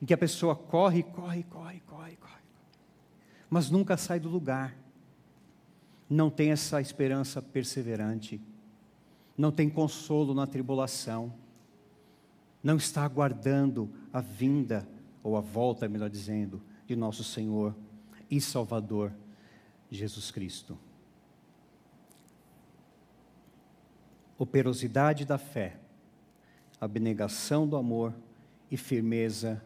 Em 0.01 0.07
que 0.07 0.15
a 0.15 0.19
pessoa 0.19 0.57
corre, 0.57 1.03
corre, 1.03 1.43
corre, 1.45 1.81
corre, 1.81 2.17
corre, 2.17 2.41
mas 3.51 3.69
nunca 3.69 3.97
sai 3.97 4.21
do 4.21 4.29
lugar. 4.29 4.77
Não 6.09 6.31
tem 6.31 6.53
essa 6.53 6.81
esperança 6.81 7.43
perseverante, 7.43 8.41
não 9.37 9.51
tem 9.51 9.69
consolo 9.69 10.33
na 10.33 10.47
tribulação, 10.47 11.33
não 12.63 12.77
está 12.77 13.05
aguardando 13.05 13.93
a 14.13 14.21
vinda, 14.21 14.89
ou 15.23 15.37
a 15.37 15.41
volta, 15.41 15.89
melhor 15.89 16.09
dizendo, 16.09 16.63
de 16.87 16.97
nosso 16.97 17.23
Senhor 17.23 17.77
e 18.31 18.41
Salvador 18.41 19.13
Jesus 19.91 20.31
Cristo. 20.31 20.79
Operosidade 24.39 25.25
da 25.25 25.37
fé, 25.37 25.79
abnegação 26.81 27.69
do 27.69 27.77
amor 27.77 28.15
e 28.71 28.77
firmeza 28.77 29.63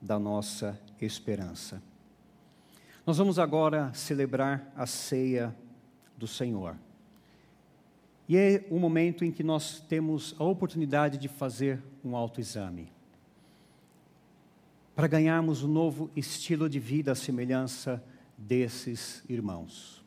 da 0.00 0.18
nossa 0.18 0.80
esperança. 1.00 1.82
Nós 3.06 3.18
vamos 3.18 3.38
agora 3.38 3.92
celebrar 3.92 4.72
a 4.76 4.86
ceia 4.86 5.54
do 6.16 6.26
Senhor. 6.26 6.76
E 8.28 8.36
é 8.36 8.64
o 8.70 8.78
momento 8.78 9.24
em 9.24 9.32
que 9.32 9.42
nós 9.42 9.80
temos 9.80 10.36
a 10.38 10.44
oportunidade 10.44 11.18
de 11.18 11.26
fazer 11.26 11.82
um 12.04 12.14
autoexame. 12.14 12.92
Para 14.94 15.08
ganharmos 15.08 15.64
um 15.64 15.68
novo 15.68 16.10
estilo 16.14 16.68
de 16.68 16.78
vida 16.78 17.12
à 17.12 17.14
semelhança 17.14 18.02
desses 18.36 19.24
irmãos. 19.28 20.04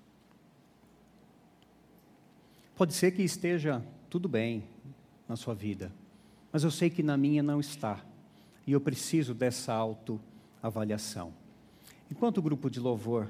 Pode 2.76 2.94
ser 2.94 3.12
que 3.12 3.22
esteja 3.22 3.84
tudo 4.10 4.30
bem 4.30 4.64
na 5.28 5.36
sua 5.36 5.54
vida, 5.54 5.92
mas 6.52 6.64
eu 6.64 6.72
sei 6.72 6.90
que 6.90 7.04
na 7.04 7.18
minha 7.18 7.44
não 7.44 7.60
está 7.60 8.04
e 8.66 8.72
eu 8.72 8.82
preciso 8.82 9.34
dessa 9.34 9.74
autoavaliação. 9.74 11.34
Enquanto 12.10 12.38
o 12.38 12.42
grupo 12.42 12.70
de 12.70 12.80
louvor 12.80 13.30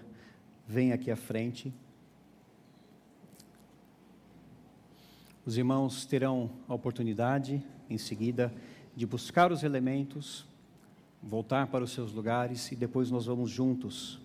vem 0.67 0.91
aqui 0.91 1.09
à 1.09 1.15
frente, 1.15 1.73
os 5.45 5.57
irmãos 5.57 6.05
terão 6.05 6.49
a 6.67 6.73
oportunidade, 6.73 7.63
em 7.89 7.97
seguida, 7.97 8.53
de 8.95 9.05
buscar 9.05 9.51
os 9.51 9.63
elementos, 9.63 10.45
voltar 11.21 11.67
para 11.67 11.83
os 11.83 11.91
seus 11.91 12.11
lugares 12.11 12.71
e 12.71 12.75
depois 12.75 13.09
nós 13.09 13.25
vamos 13.25 13.49
juntos 13.49 14.19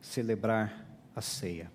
celebrar 0.00 0.86
a 1.14 1.20
ceia. 1.20 1.70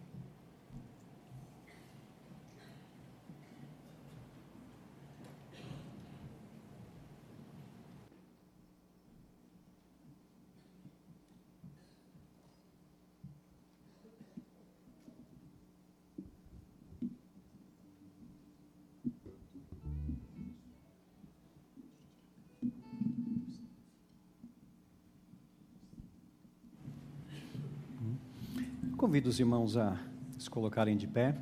Convido 29.06 29.30
os 29.30 29.40
irmãos 29.40 29.78
a 29.78 29.96
se 30.36 30.50
colocarem 30.50 30.98
de 30.98 31.06
pé. 31.06 31.36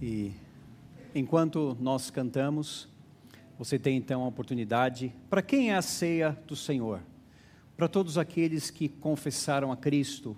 E 0.00 0.32
enquanto 1.14 1.76
nós 1.78 2.08
cantamos, 2.08 2.88
você 3.58 3.78
tem 3.78 3.98
então 3.98 4.22
a 4.22 4.26
oportunidade. 4.26 5.14
Para 5.28 5.42
quem 5.42 5.70
é 5.70 5.76
a 5.76 5.82
ceia 5.82 6.34
do 6.48 6.56
Senhor? 6.56 7.02
Para 7.76 7.88
todos 7.88 8.16
aqueles 8.16 8.70
que 8.70 8.88
confessaram 8.88 9.70
a 9.70 9.76
Cristo 9.76 10.34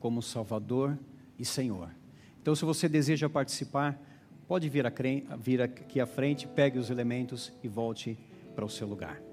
como 0.00 0.20
Salvador 0.20 0.98
e 1.38 1.44
Senhor. 1.44 1.90
Então, 2.42 2.56
se 2.56 2.64
você 2.64 2.88
deseja 2.88 3.28
participar, 3.28 3.96
pode 4.48 4.68
vir, 4.68 4.92
vir 5.38 5.62
aqui 5.62 6.00
à 6.00 6.06
frente, 6.06 6.48
pegue 6.48 6.80
os 6.80 6.90
elementos 6.90 7.52
e 7.62 7.68
volte 7.68 8.18
para 8.56 8.64
o 8.64 8.68
seu 8.68 8.88
lugar. 8.88 9.29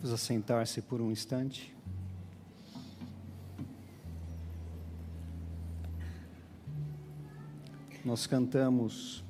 Podemos 0.00 0.14
assentar-se 0.14 0.80
por 0.80 0.98
um 1.02 1.10
instante? 1.10 1.76
Nós 8.02 8.26
cantamos 8.26 9.22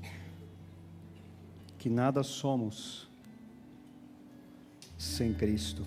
que 1.76 1.90
nada 1.90 2.22
somos 2.22 3.08
sem 4.96 5.34
Cristo. 5.34 5.84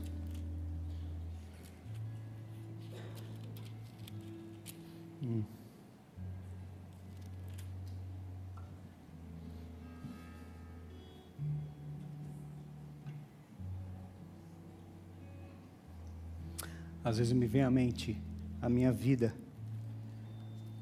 Às 17.03 17.17
vezes 17.17 17.33
me 17.33 17.45
vem 17.45 17.63
à 17.63 17.69
mente 17.69 18.17
a 18.61 18.69
minha 18.69 18.91
vida, 18.91 19.35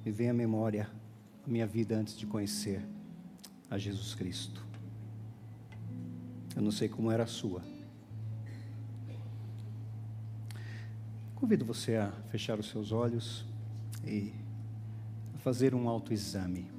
me 0.06 0.12
vem 0.12 0.30
à 0.30 0.34
memória 0.34 0.88
a 1.44 1.50
minha 1.50 1.66
vida 1.66 1.96
antes 1.96 2.16
de 2.16 2.28
conhecer 2.28 2.86
a 3.70 3.78
Jesus 3.78 4.14
Cristo. 4.14 4.64
Eu 6.56 6.62
não 6.62 6.72
sei 6.72 6.88
como 6.88 7.10
era 7.10 7.24
a 7.24 7.28
sua. 7.28 7.64
Convido 11.34 11.66
você 11.66 11.96
a 11.96 12.12
fechar 12.30 12.60
os 12.60 12.70
seus 12.70 12.92
olhos 12.92 13.44
e 14.06 14.32
a 15.34 15.40
fazer 15.40 15.74
um 15.74 15.90
autoexame. 15.90 16.70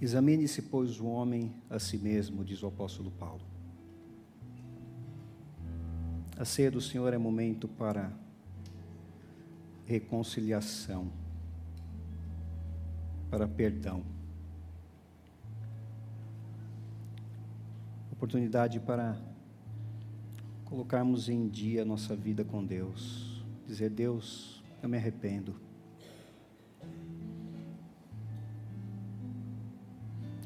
Examine-se, 0.00 0.62
pois, 0.62 1.00
o 1.00 1.06
homem 1.06 1.52
a 1.68 1.80
si 1.80 1.98
mesmo, 1.98 2.44
diz 2.44 2.62
o 2.62 2.68
apóstolo 2.68 3.10
Paulo. 3.10 3.57
A 6.38 6.44
ceia 6.44 6.70
do 6.70 6.80
Senhor 6.80 7.12
é 7.12 7.18
momento 7.18 7.66
para 7.66 8.12
reconciliação, 9.84 11.10
para 13.28 13.48
perdão. 13.48 14.04
Oportunidade 18.12 18.78
para 18.78 19.20
colocarmos 20.64 21.28
em 21.28 21.48
dia 21.48 21.82
a 21.82 21.84
nossa 21.84 22.14
vida 22.14 22.44
com 22.44 22.64
Deus. 22.64 23.44
Dizer, 23.66 23.90
Deus, 23.90 24.62
eu 24.80 24.88
me 24.88 24.96
arrependo. 24.96 25.60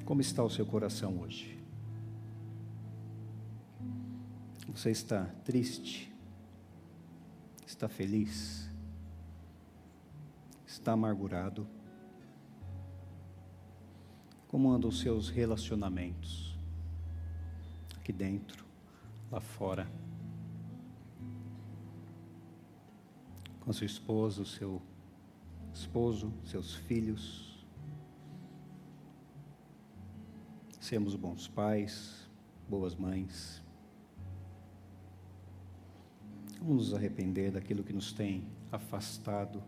Como 0.07 0.23
está 0.23 0.43
o 0.43 0.49
seu 0.49 0.65
coração 0.65 1.21
hoje? 1.21 1.52
Você 4.75 4.91
está 4.91 5.27
triste? 5.45 6.11
Está 7.67 7.89
feliz? 7.89 8.71
Está 10.67 10.93
amargurado? 10.93 11.69
Como 14.49 14.71
andam 14.71 14.89
os 14.89 15.01
seus 15.01 15.29
relacionamentos? 15.29 16.57
Aqui 17.99 18.13
dentro, 18.13 18.65
lá 19.31 19.41
fora. 19.41 19.87
Com 23.61 23.73
seu 23.75 23.87
esposo, 23.87 24.45
seu 24.47 24.81
esposo, 25.73 26.33
seus 26.45 26.75
filhos. 26.75 27.63
Sermos 30.81 31.15
bons 31.15 31.47
pais, 31.47 32.27
boas 32.69 32.95
mães. 32.95 33.62
Vamos 36.65 36.91
nos 36.91 36.95
arrepender 36.95 37.51
daquilo 37.51 37.83
que 37.83 37.93
nos 37.93 38.13
tem 38.13 38.45
afastado 38.71 39.61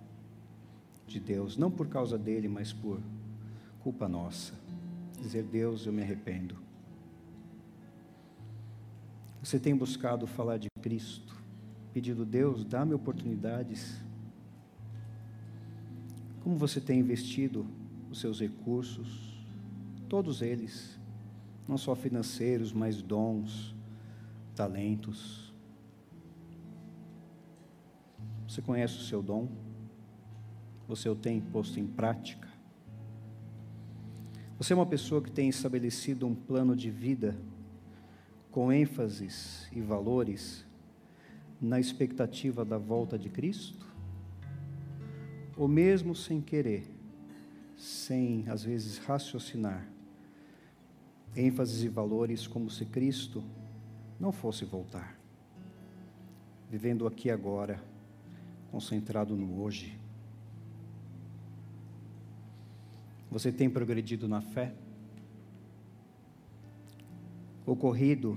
de 1.09 1.19
Deus, 1.19 1.57
não 1.57 1.69
por 1.69 1.89
causa 1.89 2.17
dele, 2.17 2.47
mas 2.47 2.73
por 2.73 3.01
culpa 3.81 4.09
nossa. 4.09 4.55
Dizer, 5.21 5.43
Deus, 5.43 5.87
eu 5.87 5.93
me 5.93 6.03
arrependo. 6.03 6.57
Você 9.43 9.59
tem 9.59 9.75
buscado 9.75 10.25
falar 10.25 10.57
de 10.57 10.69
Cristo, 10.81 11.35
pedido, 11.93 12.25
Deus, 12.25 12.65
dá-me 12.65 12.95
oportunidades. 12.95 14.01
Como 16.45 16.57
você 16.57 16.81
tem 16.81 17.01
investido 17.01 17.67
os 18.09 18.21
seus 18.21 18.39
recursos, 18.39 19.45
todos 20.09 20.43
eles, 20.43 20.97
não 21.67 21.77
só 21.77 21.97
financeiros, 21.97 22.73
mas 22.73 23.03
dons, 23.03 23.75
talentos. 24.55 25.44
Você 28.55 28.63
conhece 28.63 28.99
o 28.99 29.01
seu 29.01 29.21
dom? 29.21 29.49
Você 30.87 31.09
o 31.09 31.17
tem 31.17 31.41
posto 31.41 31.81
em 31.81 31.87
prática? 31.89 32.49
Você 34.57 34.73
é 34.73 34.77
uma 34.77 34.87
pessoa 34.87 35.21
que 35.21 35.29
tem 35.29 35.49
estabelecido 35.49 36.25
um 36.25 36.37
plano 36.37 36.77
de 36.77 36.89
vida 36.89 37.37
com 38.53 38.73
ênfases 38.73 39.69
e 39.73 39.81
valores 39.81 40.65
na 41.61 41.81
expectativa 41.81 42.65
da 42.65 42.79
volta 42.79 43.19
de 43.19 43.29
Cristo? 43.29 43.85
Ou 45.57 45.67
mesmo 45.67 46.15
sem 46.15 46.41
querer, 46.41 46.89
sem 47.77 48.49
às 48.49 48.63
vezes 48.63 48.99
raciocinar, 48.99 49.85
ênfases 51.35 51.83
e 51.83 51.89
valores 51.89 52.47
como 52.47 52.71
se 52.71 52.85
Cristo 52.85 53.43
não 54.21 54.31
fosse 54.31 54.65
voltar? 54.65 55.19
Vivendo 56.71 57.05
aqui 57.05 57.31
agora, 57.33 57.93
concentrado 58.75 59.37
no 59.37 59.63
hoje. 59.63 59.97
Você 63.31 63.53
tem 63.53 63.71
progredido 63.71 64.27
na 64.27 64.41
fé? 64.41 64.75
Ou 67.65 67.77
corrido 67.77 68.37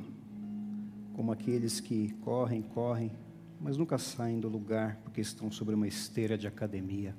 como 1.15 1.31
aqueles 1.31 1.79
que 1.79 2.09
correm, 2.21 2.61
correm, 2.61 3.11
mas 3.59 3.77
nunca 3.77 3.97
saem 3.97 4.39
do 4.39 4.47
lugar 4.47 4.97
porque 4.97 5.21
estão 5.21 5.49
sobre 5.49 5.73
uma 5.73 5.87
esteira 5.87 6.37
de 6.37 6.45
academia? 6.45 7.15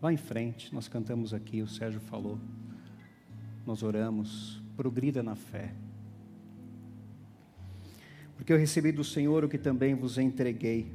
Vá 0.00 0.12
em 0.12 0.16
frente, 0.16 0.74
nós 0.74 0.88
cantamos 0.88 1.32
aqui, 1.32 1.62
o 1.62 1.68
Sérgio 1.68 2.00
falou, 2.00 2.36
nós 3.64 3.84
oramos, 3.84 4.60
progrida 4.76 5.22
na 5.22 5.36
fé. 5.36 5.72
Porque 8.34 8.52
eu 8.52 8.58
recebi 8.58 8.90
do 8.90 9.04
Senhor 9.04 9.44
o 9.44 9.48
que 9.48 9.58
também 9.58 9.94
vos 9.94 10.18
entreguei, 10.18 10.92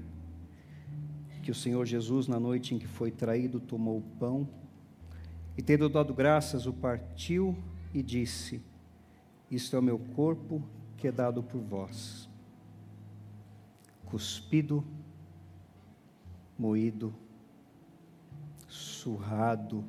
que 1.45 1.51
o 1.51 1.55
Senhor 1.55 1.85
Jesus, 1.85 2.27
na 2.27 2.39
noite 2.39 2.73
em 2.73 2.79
que 2.79 2.87
foi 2.87 3.11
traído, 3.11 3.59
tomou 3.59 3.99
o 3.99 4.01
pão 4.01 4.49
e, 5.55 5.61
tendo 5.61 5.87
dado 5.87 6.11
graças, 6.11 6.65
o 6.65 6.73
partiu 6.73 7.55
e 7.93 8.01
disse: 8.01 8.59
Isto 9.51 9.75
é 9.75 9.79
o 9.79 9.83
meu 9.83 9.99
corpo 9.99 10.67
que 10.97 11.07
é 11.07 11.11
dado 11.11 11.43
por 11.43 11.61
vós. 11.61 12.27
Cuspido, 14.05 14.83
moído, 16.57 17.13
surrado 18.67 19.85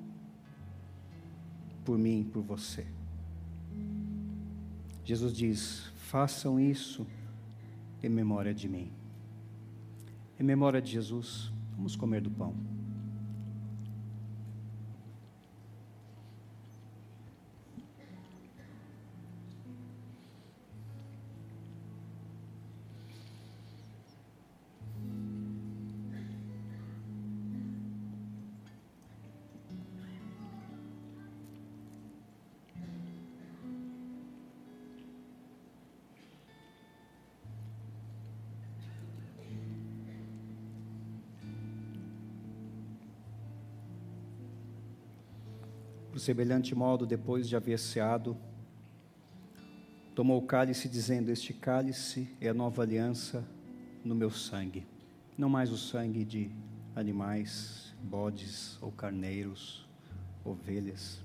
por 1.87 1.97
mim 1.97 2.21
e 2.21 2.25
por 2.25 2.43
você. 2.43 2.87
Jesus 5.03 5.35
diz: 5.35 5.91
façam 5.97 6.61
isso 6.61 7.07
em 8.03 8.11
memória 8.11 8.53
de 8.53 8.69
mim. 8.69 8.93
Em 10.39 10.43
memória 10.43 10.83
de 10.83 10.93
Jesus, 10.93 11.51
vamos 11.75 11.97
comer 11.97 12.21
do 12.21 12.31
pão. 12.31 12.76
Por 46.17 46.21
semelhante 46.21 46.75
modo, 46.75 47.05
depois 47.05 47.47
de 47.47 47.55
haver 47.57 47.79
ceado, 47.79 48.35
tomou 50.15 50.39
o 50.39 50.47
cálice, 50.47 50.89
dizendo: 50.89 51.31
Este 51.31 51.53
cálice 51.53 52.35
é 52.41 52.49
a 52.49 52.55
nova 52.55 52.81
aliança 52.81 53.47
no 54.03 54.15
meu 54.15 54.31
sangue. 54.31 54.87
Não 55.37 55.51
mais 55.51 55.71
o 55.71 55.77
sangue 55.77 56.25
de 56.25 56.51
animais, 56.95 57.95
bodes 58.03 58.79
ou 58.81 58.91
carneiros, 58.91 59.87
ovelhas, 60.43 61.21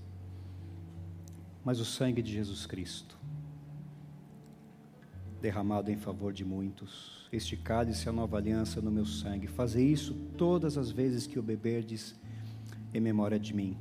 mas 1.64 1.80
o 1.80 1.86
sangue 1.86 2.22
de 2.22 2.34
Jesus 2.34 2.66
Cristo, 2.66 3.18
derramado 5.42 5.90
em 5.90 5.96
favor 5.96 6.34
de 6.34 6.44
muitos. 6.44 7.30
Este 7.32 7.56
cálice 7.56 8.08
é 8.08 8.10
a 8.10 8.14
nova 8.14 8.36
aliança 8.36 8.82
no 8.82 8.92
meu 8.92 9.06
sangue. 9.06 9.48
Fazer 9.48 9.86
isso 9.86 10.14
todas 10.38 10.78
as 10.78 10.92
vezes 10.92 11.26
que 11.26 11.40
o 11.40 11.42
beberdes 11.42 12.14
em 12.94 13.00
memória 13.00 13.40
de 13.40 13.54
mim. 13.54 13.78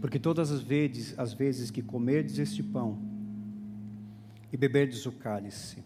Porque 0.00 0.18
todas 0.18 0.50
as 0.50 0.62
vezes, 0.62 1.18
as 1.18 1.32
vezes 1.32 1.70
que 1.70 1.82
comerdes 1.82 2.38
este 2.38 2.62
pão 2.62 2.98
e 4.52 4.56
beberdes 4.56 5.04
o 5.06 5.12
cálice, 5.12 5.84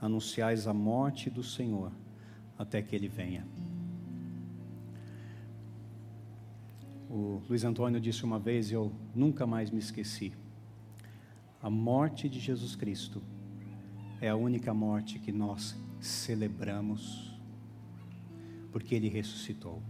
anunciais 0.00 0.66
a 0.66 0.72
morte 0.72 1.28
do 1.28 1.42
Senhor 1.42 1.92
até 2.58 2.80
que 2.80 2.96
ele 2.96 3.08
venha. 3.08 3.46
O 7.08 7.42
Luiz 7.48 7.64
Antônio 7.64 8.00
disse 8.00 8.24
uma 8.24 8.38
vez, 8.38 8.70
e 8.70 8.74
eu 8.74 8.92
nunca 9.14 9.46
mais 9.46 9.70
me 9.70 9.78
esqueci: 9.78 10.32
a 11.60 11.68
morte 11.68 12.28
de 12.28 12.40
Jesus 12.40 12.74
Cristo 12.74 13.22
é 14.20 14.28
a 14.28 14.36
única 14.36 14.72
morte 14.72 15.18
que 15.18 15.32
nós 15.32 15.76
celebramos, 16.00 17.36
porque 18.72 18.94
ele 18.94 19.08
ressuscitou. 19.08 19.82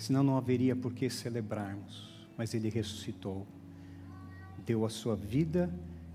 Senão 0.00 0.22
não 0.22 0.38
haveria 0.38 0.74
por 0.74 0.94
que 0.94 1.10
celebrarmos, 1.10 2.26
mas 2.34 2.54
ele 2.54 2.70
ressuscitou, 2.70 3.46
deu 4.64 4.86
a 4.86 4.88
sua 4.88 5.14
vida 5.14 5.70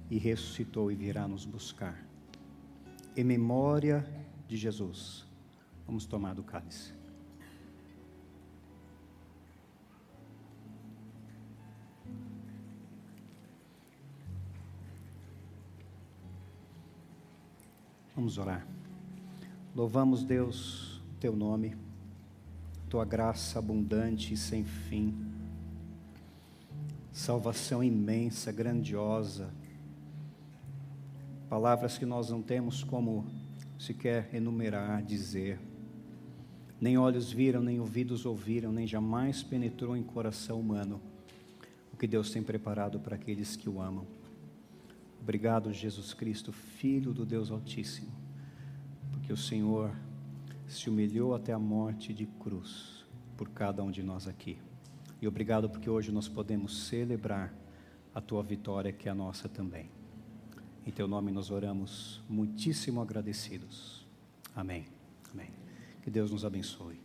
e 0.10 0.18
ressuscitou 0.18 0.92
e 0.92 0.96
virá 0.96 1.28
nos 1.28 1.46
buscar. 1.46 2.04
Em 3.16 3.24
memória 3.24 4.04
de 4.48 4.58
Jesus, 4.58 5.24
vamos 5.86 6.08
tomar 6.08 6.34
do 6.34 6.42
cálice. 6.42 6.94
Vamos 18.16 18.40
orar. 18.40 18.66
Louvamos, 19.76 20.24
Deus, 20.24 21.00
teu 21.20 21.36
nome, 21.36 21.85
tua 22.90 23.06
graça 23.06 23.60
abundante 23.60 24.34
e 24.34 24.38
sem 24.38 24.64
fim, 24.64 25.14
salvação 27.12 27.84
imensa, 27.84 28.52
grandiosa, 28.52 29.50
palavras 31.50 31.98
que 31.98 32.06
nós 32.06 32.30
não 32.30 32.42
temos 32.42 32.84
como 32.84 33.26
sequer 33.80 34.30
enumerar, 34.34 35.04
dizer. 35.04 35.60
Nem 36.80 36.98
olhos 36.98 37.32
viram, 37.32 37.62
nem 37.62 37.80
ouvidos 37.80 38.26
ouviram, 38.26 38.72
nem 38.72 38.86
jamais 38.86 39.42
penetrou 39.42 39.96
em 39.96 40.04
coração 40.04 40.60
humano 40.60 41.02
o 41.94 41.98
que 41.98 42.06
Deus 42.06 42.30
tem 42.30 42.44
preparado 42.44 43.00
para 43.00 43.16
aqueles 43.16 43.56
que 43.56 43.70
o 43.70 43.82
amam. 43.82 44.06
Obrigado, 45.22 45.72
Jesus 45.72 46.14
Cristo, 46.14 46.52
Filho 46.52 47.14
do 47.14 47.26
Deus 47.26 47.50
Altíssimo, 47.50 48.12
porque 49.14 49.32
o 49.32 49.38
Senhor 49.38 49.96
se 50.68 50.90
humilhou 50.90 51.36
até 51.36 51.54
a 51.54 51.60
morte 51.60 52.14
de 52.14 52.26
cruz 52.26 53.06
por 53.38 53.50
cada 53.50 53.84
um 53.84 53.92
de 53.92 54.04
nós 54.04 54.28
aqui. 54.28 54.58
E 55.22 55.28
obrigado 55.28 55.70
porque 55.70 55.90
hoje 55.90 56.12
nós 56.12 56.28
podemos 56.28 56.88
celebrar 56.88 57.54
a 58.14 58.22
tua 58.22 58.44
vitória, 58.44 58.92
que 58.92 59.08
é 59.08 59.12
a 59.12 59.16
nossa 59.16 59.50
também. 59.50 59.90
Em 60.86 60.92
teu 60.92 61.08
nome 61.08 61.32
nós 61.32 61.52
oramos 61.52 62.22
muitíssimo 62.30 63.02
agradecidos. 63.02 64.06
Amém. 64.56 64.86
Amém. 65.34 65.50
Que 66.04 66.10
Deus 66.12 66.32
nos 66.32 66.46
abençoe. 66.46 67.05